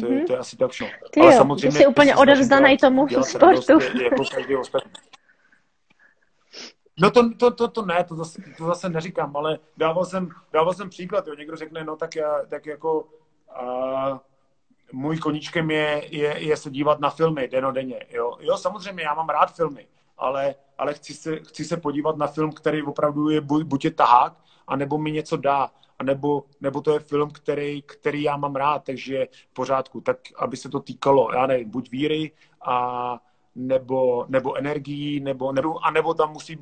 [0.00, 1.08] To, je, to je asi tak všechno.
[1.10, 3.78] Ty Ale jo, samozřejmě, ty jsi úplně odevzdaný tomu sportu.
[4.02, 4.92] jako každý ostatní.
[7.00, 10.74] No to, to, to, to ne, to zase, to zase neříkám, ale dával jsem, dával
[10.74, 11.34] jsem příklad, jo.
[11.34, 13.08] někdo řekne, no tak já, tak jako
[13.54, 14.20] a,
[14.92, 18.36] můj koníčkem je, je, je se dívat na filmy denodenně, jo.
[18.40, 19.86] Jo, samozřejmě, já mám rád filmy,
[20.18, 23.90] ale, ale chci, se, chci se podívat na film, který opravdu je buď, buď je
[23.90, 24.32] tahák,
[24.66, 25.70] anebo mi něco dá
[26.02, 30.00] nebo, nebo to je film, který, který já mám rád, takže v pořádku.
[30.00, 32.32] Tak, aby se to týkalo, já nevím, buď víry,
[32.66, 33.18] a,
[33.54, 36.58] nebo, nebo energií, nebo, nebo, a nebo tam musí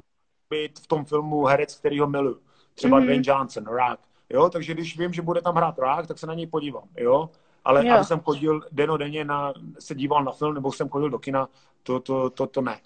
[0.51, 2.41] být v tom filmu herec, který ho miluju.
[2.75, 3.05] Třeba mm-hmm.
[3.05, 4.01] Dwayne Johnson, Rock.
[4.31, 7.31] Jo, takže když vím, že bude tam hrát Rock, tak se na něj podívám, jo.
[7.65, 7.95] Ale jo.
[7.95, 11.49] aby jsem chodil denodenně na, se díval na film, nebo jsem chodil do kina,
[11.83, 12.81] to, to, to, to ne.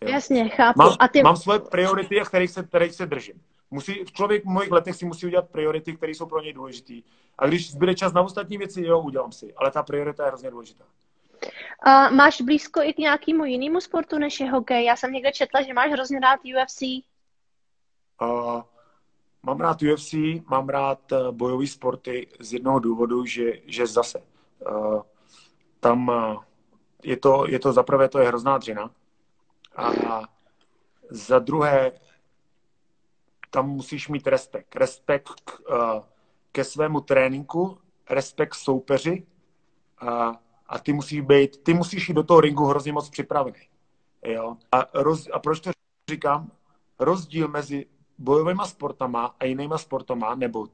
[0.00, 0.08] Jo.
[0.08, 0.78] Jasně, chápu.
[0.78, 1.22] Mám, a ty...
[1.22, 3.40] mám svoje priority, kterých se, kterých se držím.
[3.70, 6.94] Musí, člověk v mojich letech si musí udělat priority, které jsou pro něj důležité.
[7.38, 9.54] A když zbyde čas na ostatní věci, jo, udělám si.
[9.54, 10.84] Ale ta priorita je hrozně důležitá.
[11.86, 14.84] A máš blízko i k nějakému jinému sportu než je hokej?
[14.84, 16.82] Já jsem někde četla, že máš hrozně rád UFC.
[18.22, 18.62] Uh,
[19.42, 20.14] mám rád UFC,
[20.50, 24.22] mám rád uh, bojové sporty z jednoho důvodu, že, že zase
[24.70, 25.02] uh,
[25.80, 26.42] tam uh,
[27.02, 28.90] je to, je to zaprvé to je hrozná dřina
[29.76, 30.22] a
[31.10, 31.92] za druhé
[33.54, 34.76] tam musíš mít respekt.
[34.76, 36.02] Respekt k, uh,
[36.52, 37.78] ke svému tréninku,
[38.10, 39.26] respekt k soupeři
[39.98, 43.58] a, a ty musíš být, ty musíš jít do toho ringu hrozně moc připravený.
[44.26, 44.56] Jo?
[44.72, 45.70] A, roz, a proč to
[46.10, 46.50] říkám?
[46.98, 47.86] Rozdíl mezi
[48.18, 50.66] bojovými sportama a jinýma sportama, nebo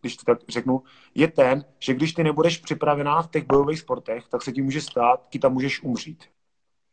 [0.00, 0.82] když to tak řeknu,
[1.14, 4.80] je ten, že když ty nebudeš připravená v těch bojových sportech, tak se ti může
[4.80, 6.24] stát, ty tam můžeš umřít.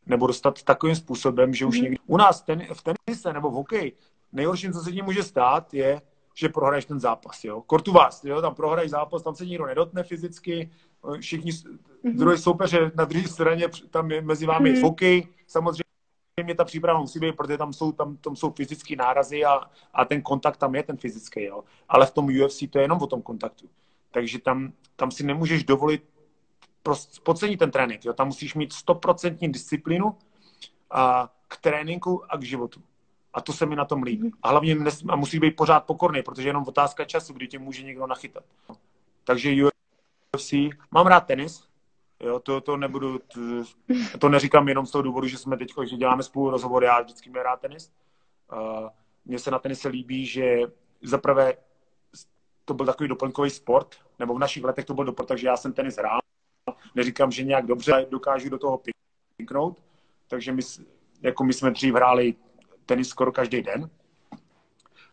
[0.06, 1.82] Nebo dostat takovým způsobem, že už mm.
[1.82, 1.98] někdy...
[2.06, 3.96] U nás ten, v tenise nebo v hokeji
[4.32, 6.02] nejhorším, co se tím může stát, je,
[6.34, 7.44] že prohraješ ten zápas.
[7.44, 7.60] Jo?
[7.60, 8.40] Kortu vás, jo?
[8.40, 10.70] tam prohraješ zápas, tam se nikdo nedotne fyzicky,
[11.20, 12.16] všichni mm-hmm.
[12.16, 14.82] druhé soupeře na druhé straně, tam je mezi vámi mm-hmm.
[14.82, 15.82] hokej, samozřejmě
[16.56, 19.60] ta příprava musí být, protože tam jsou, tam, tam jsou fyzické nárazy a,
[19.94, 21.64] a ten kontakt tam je ten fyzický, jo.
[21.88, 23.68] Ale v tom UFC to je jenom o tom kontaktu.
[24.10, 26.04] Takže tam, tam si nemůžeš dovolit
[26.82, 28.12] prostě podcenit ten trénink, jo.
[28.12, 30.16] Tam musíš mít stoprocentní disciplínu
[30.90, 32.82] a, k tréninku a k životu.
[33.34, 34.32] A to se mi na tom líbí.
[34.42, 37.58] A hlavně nes, a musí být pořád pokorný, protože je jenom otázka času, kdy tě
[37.58, 38.44] může někdo nachytat.
[39.24, 39.54] Takže
[40.34, 40.52] UFC,
[40.90, 41.72] mám rád tenis,
[42.22, 43.40] Jo, to, to nebudu, to,
[44.18, 47.30] to neříkám jenom z toho důvodu, že jsme teď, že děláme spolu rozhovory, já vždycky
[47.30, 47.92] mě rád tenis.
[48.52, 48.88] Uh,
[49.24, 50.58] mně se na tenise líbí, že
[51.02, 51.54] zaprvé
[52.64, 55.72] to byl takový doplňkový sport, nebo v našich letech to byl doplňkový, takže já jsem
[55.72, 56.20] tenis hrál.
[56.94, 58.82] Neříkám, že nějak dobře dokážu do toho
[59.36, 59.82] pinknout,
[60.28, 60.62] takže my,
[61.22, 62.34] jako my jsme dřív hráli
[62.86, 63.90] tenis skoro každý den.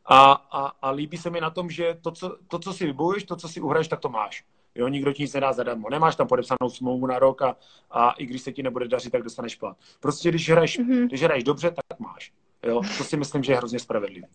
[0.06, 3.24] A, a, a líbí se mi na tom, že to co, to, co si vybojuješ,
[3.24, 4.44] to, co si uhraješ, tak to máš.
[4.76, 5.90] Jo, nikdo ti nic nedá zadarmo.
[5.90, 7.58] Nemáš tam podepsanou smlouvu na rok a,
[7.92, 9.78] a i když se ti nebude dařit, tak dostaneš plat.
[10.00, 11.06] Prostě když hraješ, mm-hmm.
[11.08, 12.32] když hraješ dobře, tak máš.
[12.64, 14.28] Jo, to si myslím, že je hrozně spravedlivé.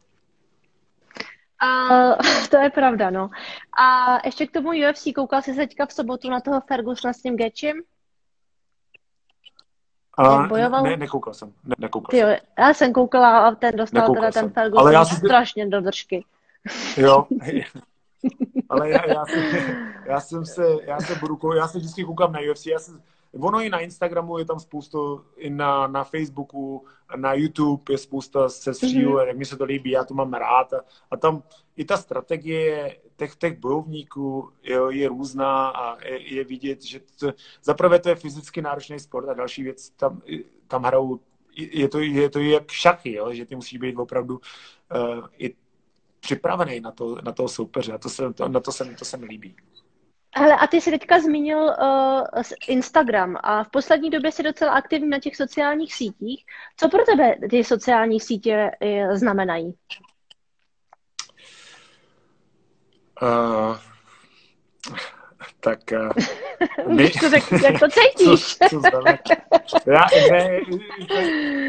[1.61, 1.89] A
[2.51, 3.31] to je pravda, no.
[3.81, 7.23] A ještě k tomu UFC, koukal jsi se teďka v sobotu na toho Fergusona s
[7.23, 7.83] tím Gečim?
[10.19, 10.83] A, bojoval?
[10.83, 11.53] Ne, nekoukal jsem.
[11.65, 15.05] Ne, nekoukal jo, já jsem koukala a ten dostal nekoukal teda ten Ferguson Ale já
[15.05, 15.17] si...
[15.17, 16.25] strašně do držky.
[16.97, 17.27] Jo,
[18.69, 19.43] ale já, já, jsem,
[20.07, 23.01] já jsem se, já se budu, já se vždycky koukám na UFC, já jsem,
[23.41, 26.85] ono i na Instagramu je tam spoustu, i na, na Facebooku,
[27.17, 29.27] na YouTube je spousta sestříů, mm-hmm.
[29.27, 30.73] jak mi se to líbí, já to mám rád.
[30.73, 30.81] A,
[31.11, 31.43] a tam
[31.77, 37.33] i ta strategie těch, těch bojovníků je, je různá a je, je vidět, že to,
[37.63, 40.23] zaprvé to je fyzicky náročný sport a další věc, tam,
[40.69, 41.21] tam hrajou,
[41.57, 43.33] je to, je to jak šachy, jo?
[43.33, 44.41] že ty musí být opravdu
[44.95, 45.55] uh, i
[46.21, 49.17] připravený na, to, na toho soupeře a to se, to, na to se, to se
[49.17, 49.57] mi líbí.
[50.37, 55.09] Hele, a ty jsi teďka zmínil uh, Instagram a v poslední době jsi docela aktivní
[55.09, 56.45] na těch sociálních sítích.
[56.77, 59.75] Co pro tebe ty sociální sítě uh, znamenají?
[63.23, 63.77] Uh,
[65.61, 66.11] tak uh,
[66.97, 67.11] my...
[67.11, 68.57] to řek, jak to cítíš?
[68.71, 68.81] co,
[69.67, 70.61] co já, ne,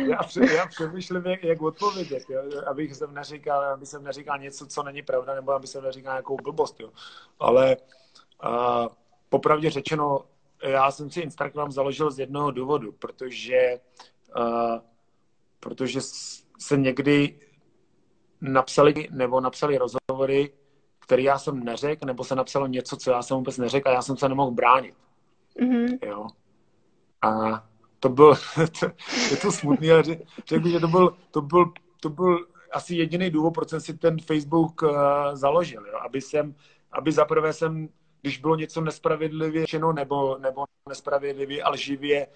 [0.10, 2.42] já, já přemýšlím, jak, jak odpovědět, jo?
[2.68, 6.38] abych jsem neříkal, aby jsem neříkal něco, co není pravda, nebo aby jsem neříkal nějakou
[6.38, 6.90] blbost, jo?
[7.40, 8.05] ale uh,
[9.30, 10.26] popravdě řečeno,
[10.64, 13.80] já jsem si Instagram založil z jednoho důvodu, protože,
[14.38, 14.80] uh,
[15.60, 16.00] protože
[16.60, 17.40] se někdy
[18.42, 20.54] napsali nebo napsali rozhovory,
[21.00, 24.02] který já jsem neřekl, nebo se napsalo něco, co já jsem vůbec neřekl a já
[24.02, 24.96] jsem se nemohl bránit.
[25.62, 25.98] Mm-hmm.
[26.08, 26.28] Jo.
[27.22, 27.64] A
[28.00, 28.36] to byl,
[28.80, 28.86] to,
[29.32, 30.04] je to smutný, ale
[30.48, 34.20] řekl, že to byl, to byl, to byl asi jediný důvod, proč jsem si ten
[34.20, 34.90] Facebook uh,
[35.34, 35.98] založil, jo?
[36.06, 36.56] aby jsem,
[36.92, 37.90] aby zaprvé jsem,
[38.26, 42.28] když bylo něco nespravedlivě čeno nebo, nebo nespravedlivě a lživě,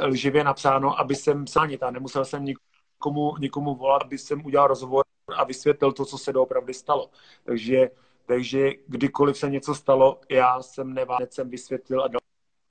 [0.00, 4.66] uh, lživě napsáno, aby jsem sánit a nemusel jsem nikomu, nikomu volat, aby jsem udělal
[4.66, 5.04] rozhovor
[5.36, 7.10] a vysvětlil to, co se doopravdy stalo.
[7.44, 7.90] Takže
[8.26, 12.20] takže kdykoliv se něco stalo, já jsem nevádec jsem vysvětlil a dal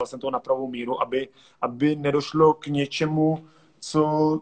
[0.06, 1.28] jsem to na pravou míru, aby,
[1.60, 3.48] aby nedošlo k něčemu,
[3.80, 4.40] co,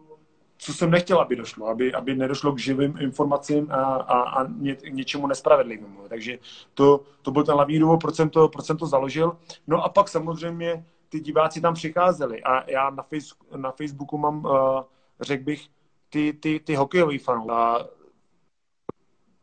[0.58, 4.76] co jsem nechtěl, aby došlo, aby, aby nedošlo k živým informacím a, a, a ně,
[4.90, 6.08] něčemu nespravedlivému.
[6.08, 6.38] Takže
[6.74, 9.36] to, to byl ten hlavní důvod, proč jsem, to, proč jsem to založil.
[9.66, 14.44] No a pak samozřejmě ty diváci tam přicházeli a já na, face, na Facebooku mám,
[14.44, 14.80] uh,
[15.20, 15.66] řekl bych,
[16.08, 17.20] ty, ty, ty hokejový.
[17.52, 17.78] A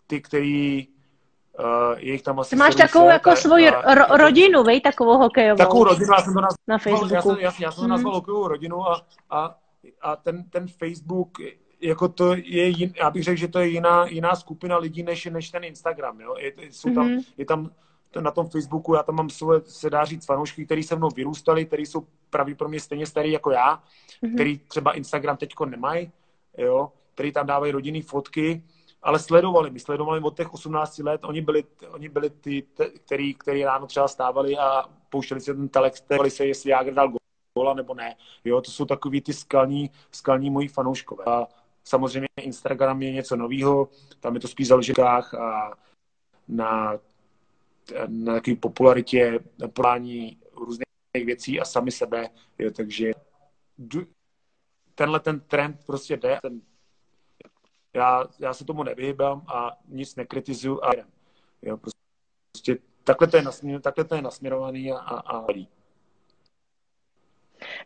[0.08, 0.88] ty, který
[1.60, 5.18] Uh, je jich tam asi Ty máš takovou jako a, svoji ro- rodinu, vej, takovou
[5.18, 5.58] hokejovou.
[5.58, 7.14] Takovou rodinu, já jsem to nazval, na Facebooku.
[7.14, 8.20] Já jsem, já, já jsem to nazval hmm.
[8.20, 9.56] hokejovou rodinu a, a,
[10.02, 11.38] a ten, ten Facebook,
[11.82, 15.26] jako to je, jin, já bych řekl, že to je jiná, jiná skupina lidí, než,
[15.26, 16.36] než ten Instagram, jo.
[16.38, 17.24] Je, jsou tam, mm-hmm.
[17.38, 17.72] je tam
[18.20, 21.66] na tom Facebooku, já tam mám svoje, se dá říct, fanoušky, který se mnou vyrůstali,
[21.66, 23.76] který jsou pravděpodobně stejně starý jako já,
[24.24, 24.34] mm-hmm.
[24.34, 26.12] který třeba Instagram teďko nemají,
[26.58, 28.64] jo, který tam dávají rodinné fotky,
[29.04, 32.64] ale sledovali, my sledovali od těch 18 let, oni byli, oni byli ty,
[33.06, 37.14] který, který ráno třeba stávali a pouštěli si ten telex, se, jestli Jágr dal
[37.56, 38.16] gola nebo ne.
[38.46, 41.26] Jo, to jsou takový ty skalní, skalní moji fanouškové.
[41.26, 41.48] A
[41.84, 43.90] samozřejmě Instagram je něco nového,
[44.20, 45.78] tam je to spíš založenách a
[46.48, 47.00] na,
[48.08, 52.30] na takové popularitě, na plání různých věcí a sami sebe.
[52.60, 53.12] Jo, takže
[54.96, 56.62] tenhle ten trend prostě jde, ten
[57.96, 60.92] já, já se tomu nevyhybám a nic nekritizuju a.
[61.62, 65.46] Jo, prostě takhle to je, nasměr, takhle to je nasměrovaný a, a, a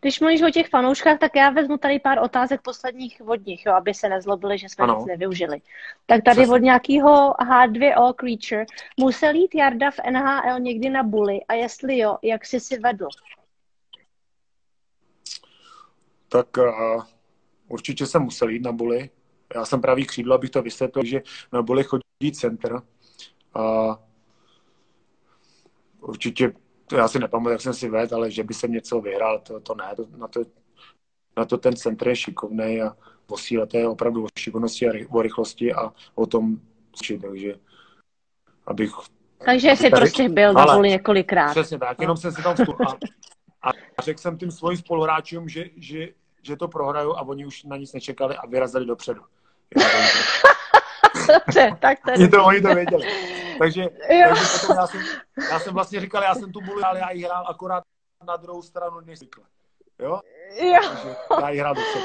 [0.00, 3.72] když mluvíš o těch fanouškách, tak já vezmu tady pár otázek posledních od nich, jo,
[3.72, 4.96] aby se nezlobili, že jsme ano.
[4.96, 5.60] nic nevyužili.
[6.06, 6.54] Tak tady Přesně.
[6.54, 8.66] od nějakého H2O Creature.
[9.00, 13.08] Musel jít Jarda v NHL někdy na buly a jestli jo, jak jsi si vedl?
[16.28, 17.02] Tak uh,
[17.68, 19.10] určitě jsem musel jít na buly
[19.54, 21.22] já jsem pravý křídlo, abych to vysvětlil, že
[21.52, 22.82] na boli chodí center.
[23.54, 23.96] A
[26.00, 26.52] určitě,
[26.96, 29.74] já si nepamatuji, jak jsem si vedl, ale že by jsem něco vyhrál, to, to
[29.74, 29.94] ne.
[29.96, 30.40] To, na, to,
[31.36, 35.22] na to ten center je šikovný a posíle to je opravdu o šikovnosti a o
[35.22, 36.60] rychlosti a o tom,
[37.20, 37.54] takže
[38.66, 38.92] abych...
[39.44, 41.50] Takže jsi tady, prostě byl na boli několikrát.
[41.50, 42.56] Přesně tak, jenom jsem si tam
[43.62, 46.08] a, a řekl jsem tím svým spoluhráčům, že, že,
[46.42, 49.22] že to prohraju a oni už na nic nečekali a vyrazili dopředu.
[51.32, 53.06] Dobře, tak to je to, oni to věděli.
[53.58, 53.84] Takže,
[54.28, 55.00] takže potom já, jsem,
[55.50, 57.82] já jsem vlastně říkal, já jsem tu bulu, ale já ji hrál akorát
[58.26, 59.44] na druhou stranu než zvykle.
[59.98, 60.20] Jo?
[60.60, 60.80] Jo.
[60.88, 62.04] Takže já ji hrál dopředu.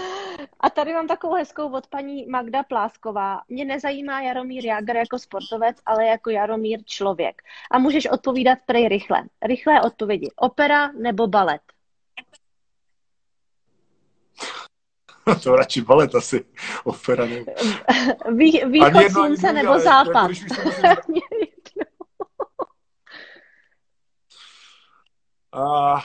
[0.60, 3.42] A tady mám takovou hezkou od paní Magda Plásková.
[3.50, 7.42] Mě nezajímá Jaromír Jágr jako sportovec, ale jako Jaromír člověk.
[7.72, 9.24] A můžeš odpovídat prej rychle.
[9.46, 10.30] Rychlé odpovědi.
[10.36, 11.62] Opera nebo balet?
[15.44, 16.46] to radši balet asi.
[16.84, 17.52] Opera nebo...
[18.36, 20.32] Vý, východ jedno, slunce nebo západ?
[25.56, 25.96] A,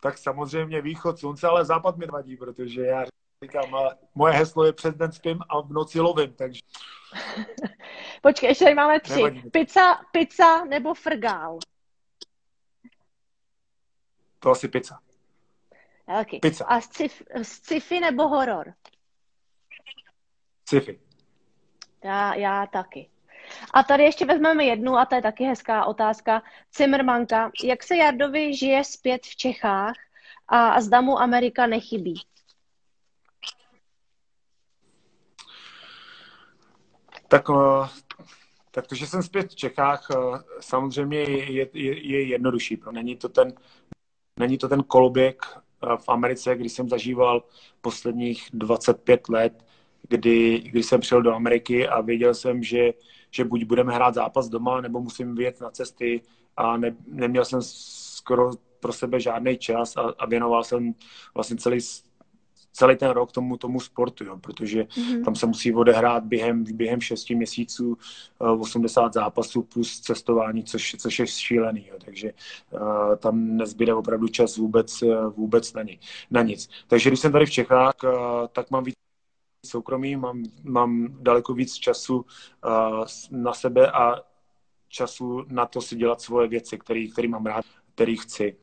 [0.00, 3.04] tak samozřejmě východ slunce, ale západ mi vadí, protože já
[3.44, 3.64] říkám,
[4.14, 6.60] moje heslo je přes den spím a v noci lovím, takže...
[8.22, 9.42] Počkej, ještě tady máme tři.
[9.52, 11.58] Pizza, pizza nebo frgál?
[14.38, 14.98] To asi pizza.
[16.06, 16.40] Okay.
[16.40, 16.64] Pizza.
[16.64, 16.80] A
[17.42, 18.74] sci-fi nebo horor?
[20.68, 21.00] Sci-fi.
[22.04, 23.10] Já, já taky.
[23.74, 26.42] A tady ještě vezmeme jednu, a to je taky hezká otázka.
[26.70, 29.94] Cimrmanka, jak se Jardovi žije zpět v Čechách
[30.48, 32.22] a zda mu Amerika nechybí?
[37.28, 37.88] Tak, eh,
[38.70, 40.16] tak to, že jsem zpět v Čechách, eh,
[40.60, 42.80] samozřejmě je, je, je jednodušší.
[42.90, 43.52] Není to ten,
[44.38, 45.60] není to ten koloběh eh,
[45.96, 47.44] v Americe, kdy jsem zažíval
[47.80, 49.64] posledních 25 let,
[50.08, 52.92] kdy, kdy jsem přijel do Ameriky a věděl jsem, že,
[53.30, 56.22] že buď budeme hrát zápas doma, nebo musím vyjet na cesty
[56.56, 58.50] a ne, neměl jsem skoro
[58.80, 60.94] pro sebe žádný čas a, a věnoval jsem
[61.34, 61.78] vlastně celý
[62.76, 65.24] celý ten rok tomu, tomu sportu, jo, protože mm-hmm.
[65.24, 67.98] tam se musí odehrát během, během 6 měsíců
[68.38, 72.32] uh, 80 zápasů plus cestování, což, což je šílený, jo, takže
[72.70, 76.00] uh, tam nezbyde opravdu čas vůbec, uh, vůbec na, ní,
[76.30, 76.68] na nic.
[76.86, 78.10] Takže když jsem tady v Čechách, uh,
[78.52, 78.94] tak mám víc
[79.66, 84.14] soukromí, mám, mám daleko víc času uh, na sebe a
[84.88, 87.64] času na to si dělat svoje věci, který, který mám rád,
[87.94, 88.56] který chci.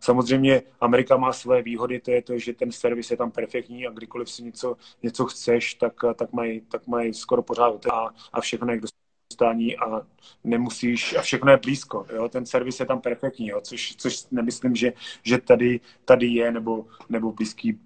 [0.00, 3.90] Samozřejmě Amerika má své výhody, to je to, že ten servis je tam perfektní a
[3.90, 8.72] kdykoliv si něco, něco chceš, tak, tak mají tak maj skoro pořád a, a všechno
[8.72, 8.82] je k
[9.30, 10.06] dostání a
[10.44, 12.28] nemusíš, a všechno je blízko, jo?
[12.28, 13.60] ten servis je tam perfektní, jo?
[13.60, 14.92] Což, což nemyslím, že,
[15.22, 17.80] že tady, tady je nebo, nebo blízký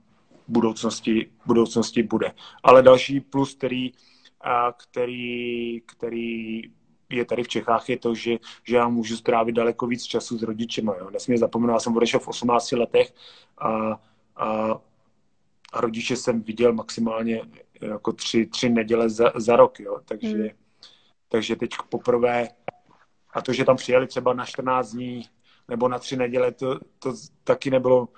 [0.48, 2.32] budoucnosti, budoucnosti bude.
[2.62, 3.92] Ale další plus, který,
[4.40, 6.62] a který, který
[7.10, 10.42] je tady v Čechách, je to, že, že já můžu strávit daleko víc času s
[10.42, 10.94] rodičema.
[10.98, 11.10] Jo.
[11.10, 13.14] Nesmím zapomenout, já jsem odešel v 18 letech
[13.58, 13.68] a,
[14.36, 14.80] a,
[15.72, 17.42] a rodiče jsem viděl maximálně
[17.80, 19.80] jako tři, tři neděle za, za rok.
[19.80, 20.00] Jo.
[20.04, 20.48] Takže, hmm.
[21.28, 22.48] takže teď poprvé,
[23.32, 25.22] a to, že tam přijeli třeba na 14 dní
[25.68, 28.08] nebo na tři neděle, to, to taky nebylo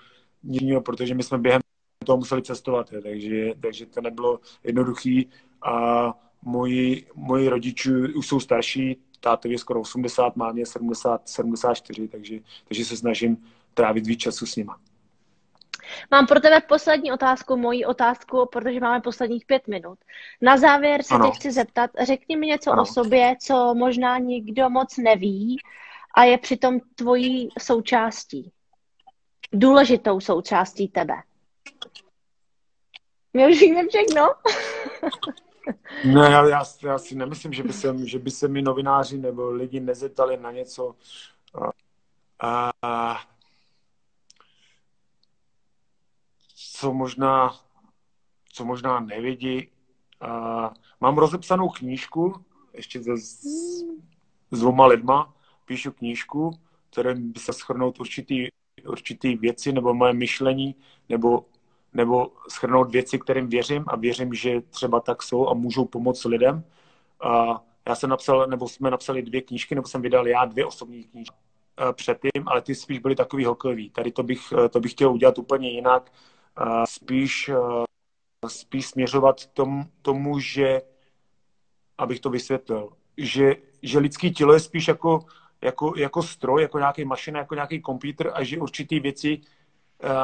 [0.43, 1.61] nic protože my jsme během
[2.07, 5.31] toho museli cestovat, takže, takže to nebylo jednoduchý
[5.63, 5.73] a
[6.43, 12.85] moji, moji rodiči už jsou starší, tátovi je skoro 80, mámě 70, 74, takže, takže
[12.85, 13.37] se snažím
[13.75, 14.79] trávit víc času s nima.
[16.11, 19.99] Mám pro tebe poslední otázku, moji otázku, protože máme posledních pět minut.
[20.41, 21.31] Na závěr se ano.
[21.31, 22.83] tě chci zeptat, řekni mi něco ano.
[22.83, 25.57] o sobě, co možná nikdo moc neví
[26.15, 28.53] a je přitom tvojí součástí.
[29.53, 31.15] Důležitou součástí tebe.
[33.35, 34.29] My už víme všechno.
[36.05, 39.51] Ne, já, já, já si nemyslím, že by, se, že by se mi novináři nebo
[39.51, 40.95] lidi nezeptali na něco.
[42.41, 43.21] A, a,
[46.55, 47.57] co možná,
[48.53, 49.69] co možná nevědí.
[50.21, 52.45] A, mám rozepsanou knížku,
[52.75, 53.45] ještě se, s,
[54.53, 55.35] dvoma lidma,
[55.65, 56.51] píšu knížku,
[56.91, 58.49] které by se schrnout určitý,
[58.89, 60.75] určitý věci nebo moje myšlení,
[61.09, 61.45] nebo
[61.95, 66.65] nebo schrnout věci, kterým věřím a věřím, že třeba tak jsou a můžou pomoct lidem.
[67.21, 71.05] A já jsem napsal, nebo jsme napsali dvě knížky, nebo jsem vydal já dvě osobní
[71.05, 71.37] knížky
[71.81, 73.91] eh, předtím, ale ty spíš byly takový hokejový.
[73.91, 76.13] Tady to bych, eh, to bych chtěl udělat úplně jinak.
[76.85, 80.83] Spíš, eh, spíš směřovat tomu, tomu, že,
[81.99, 85.21] abych to vysvětlil, že, že lidský tělo je spíš jako,
[85.63, 89.41] jako, jako stroj, jako nějaký mašina, jako nějaký počítač a že určitý věci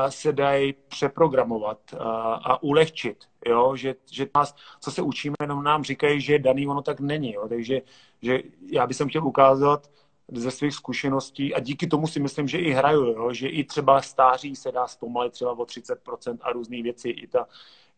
[0.09, 3.77] se dají přeprogramovat a, eh, a ulehčit, jo?
[3.77, 7.33] Že, že nás, co se učíme, jenom nám říkají, že daný, ono tak není.
[7.33, 7.49] Jo?
[7.49, 7.81] Takže
[8.23, 8.41] že
[8.73, 9.91] já bych chtěl ukázat
[10.33, 13.33] ze svých zkušeností a díky tomu si myslím, že i hraju, jo?
[13.33, 17.09] že i třeba stáří se dá zpomalit třeba o 30% a různé věci.
[17.09, 17.47] I, ta,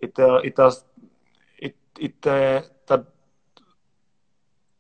[0.01, 0.71] i, ta, i, ta,
[1.63, 2.31] i, i ta,
[2.85, 3.05] ta,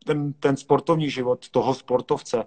[0.04, 2.44] ten, ten sportovní život toho sportovce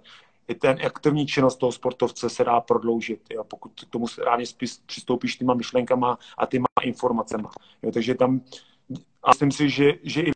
[0.48, 4.44] i ten aktivní činnost toho sportovce se dá prodloužit, jo, pokud k tomu správně
[4.86, 7.44] přistoupíš týma myšlenkama a týma informacemi.
[7.82, 8.40] Jo, takže tam
[9.22, 10.32] a myslím si, že, že i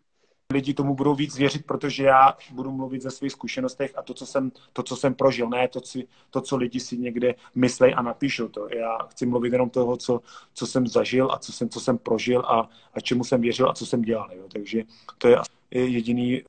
[0.52, 4.26] lidi tomu budou víc věřit, protože já budu mluvit ze svých zkušenostech a to, co
[4.26, 5.98] jsem, to, co jsem prožil, ne to, co,
[6.30, 8.68] to, co lidi si někde myslej a napíšou to.
[8.74, 10.20] Já chci mluvit jenom toho, co,
[10.54, 13.74] co jsem zažil a co jsem, co jsem prožil a, a čemu jsem věřil a
[13.74, 14.30] co jsem dělal.
[14.32, 14.44] Jo.
[14.52, 14.82] Takže
[15.18, 15.38] to je
[15.70, 16.42] jediný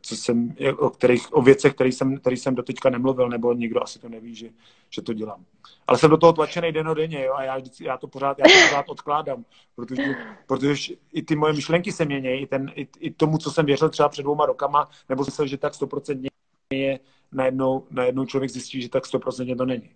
[0.00, 3.98] co jsem, o, kterých, o věcech, který jsem, který jsem doteďka nemluvil, nebo nikdo asi
[3.98, 4.48] to neví, že,
[4.90, 5.44] že to dělám.
[5.86, 8.88] Ale jsem do toho tlačený denně, jo, a já, já, to pořád, já to pořád
[8.88, 9.44] odkládám,
[9.76, 10.02] protože,
[10.46, 13.88] protože i ty moje myšlenky se mění, i, ten, i, i, tomu, co jsem věřil
[13.88, 16.30] třeba před dvouma rokama, nebo jsem že tak stoprocentně
[16.72, 17.00] je,
[17.32, 19.90] najednou, najednou člověk zjistí, že tak stoprocentně to není.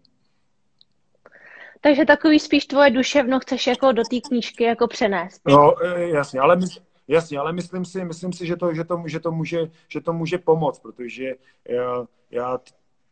[1.80, 5.40] Takže takový spíš tvoje duševno chceš jako do té knížky jako přenést.
[5.49, 6.66] No, e, jasně, ale my,
[7.13, 10.13] Jasně, ale myslím si, myslím si že, to, že, to, že, to může, že to
[10.13, 11.35] může pomoct, protože
[11.69, 12.61] já, já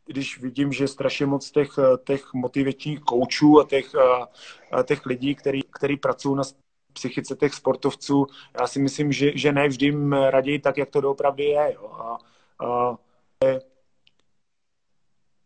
[0.07, 1.69] když vidím, že strašně moc těch,
[2.05, 3.95] těch motivačních koučů a těch,
[4.73, 6.43] a těch lidí, který, který pracují na
[6.93, 8.27] psychice těch sportovců,
[8.61, 9.95] já si myslím, že, že ne vždy
[10.31, 11.73] raději tak, jak to doopravdy je.
[11.75, 11.91] Jo.
[11.93, 12.19] A,
[12.67, 12.97] a,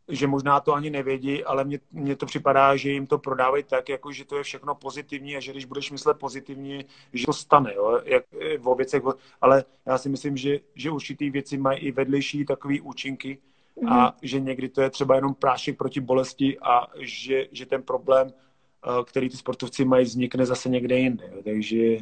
[0.09, 3.89] že možná to ani nevědí, ale mně, mně to připadá, že jim to prodávají tak,
[3.89, 7.75] jako že to je všechno pozitivní a že když budeš myslet pozitivně, že to stane,
[7.75, 8.25] jo, jak
[8.59, 9.03] v věcech,
[9.41, 13.39] ale já si myslím, že, že určitý věci mají i vedlejší takové účinky
[13.81, 13.89] mm.
[13.89, 14.13] a mhm.
[14.23, 19.05] že někdy to je třeba jenom prášek proti bolesti a že, že ten problém, eh,
[19.05, 21.97] který ty sportovci mají, vznikne zase někde jinde, jo, takže,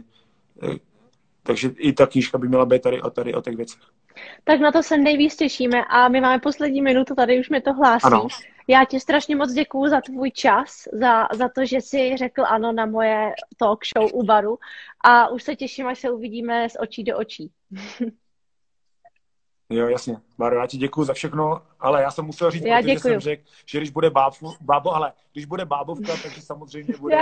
[0.62, 0.91] eh,
[1.42, 3.80] takže i ta knížka by měla být tady, tady o těch věcech.
[4.44, 7.72] Tak na to se nejvíc těšíme a my máme poslední minutu, tady už mi to
[7.72, 8.04] hlásí.
[8.04, 8.28] Ano.
[8.68, 12.72] Já ti strašně moc děkuju za tvůj čas, za, za to, že jsi řekl ano
[12.72, 14.58] na moje talk show u baru
[15.04, 17.50] a už se těším, až se uvidíme z očí do očí.
[19.72, 20.16] Jo, jasně.
[20.38, 23.12] Báro, já ti děkuji za všechno, ale já jsem musel říct, já protože děkuju.
[23.12, 27.16] jsem řekl, že když bude bábo, bábo, ale když bude bábovka, takže samozřejmě bude,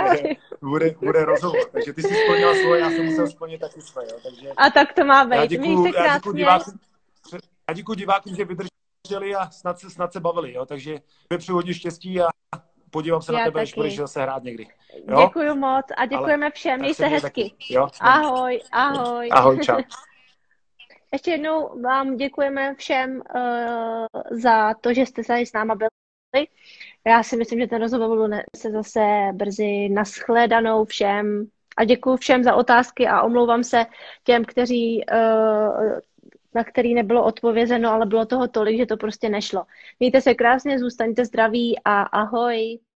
[0.61, 1.61] bude, bude rozhovor.
[1.71, 4.07] Takže ty jsi splnila svoje, já jsem musel splnit taky svoje.
[4.11, 4.17] Jo.
[4.23, 5.35] Takže a tak to má být.
[5.35, 6.73] Já děkuji, já děkuji divákům,
[7.69, 10.53] já děkuji divákům, že vydrželi a snad se, snad se bavili.
[10.53, 10.65] Jo.
[10.65, 10.99] Takže
[11.37, 12.27] přeji hodně štěstí a
[12.91, 14.67] podívám se já na tebe, až budeš zase hrát někdy.
[15.07, 15.21] Jo?
[15.25, 16.79] Děkuji moc a děkujeme ale, všem.
[16.79, 17.53] Měj se hezky.
[17.69, 17.87] Jo?
[17.99, 19.29] Ahoj, ahoj.
[19.31, 19.77] Ahoj, čau.
[21.13, 26.47] Ještě jednou vám děkujeme všem uh, za to, že jste tady s náma byli.
[27.07, 28.99] Já si myslím, že ten rozhovor se zase
[29.33, 31.47] brzy naschledanou všem.
[31.77, 33.85] A děkuji všem za otázky a omlouvám se
[34.23, 35.99] těm, kteří, uh,
[36.55, 39.63] na který nebylo odpovězeno, ale bylo toho tolik, že to prostě nešlo.
[39.99, 42.79] Mějte se krásně, zůstaňte zdraví a ahoj.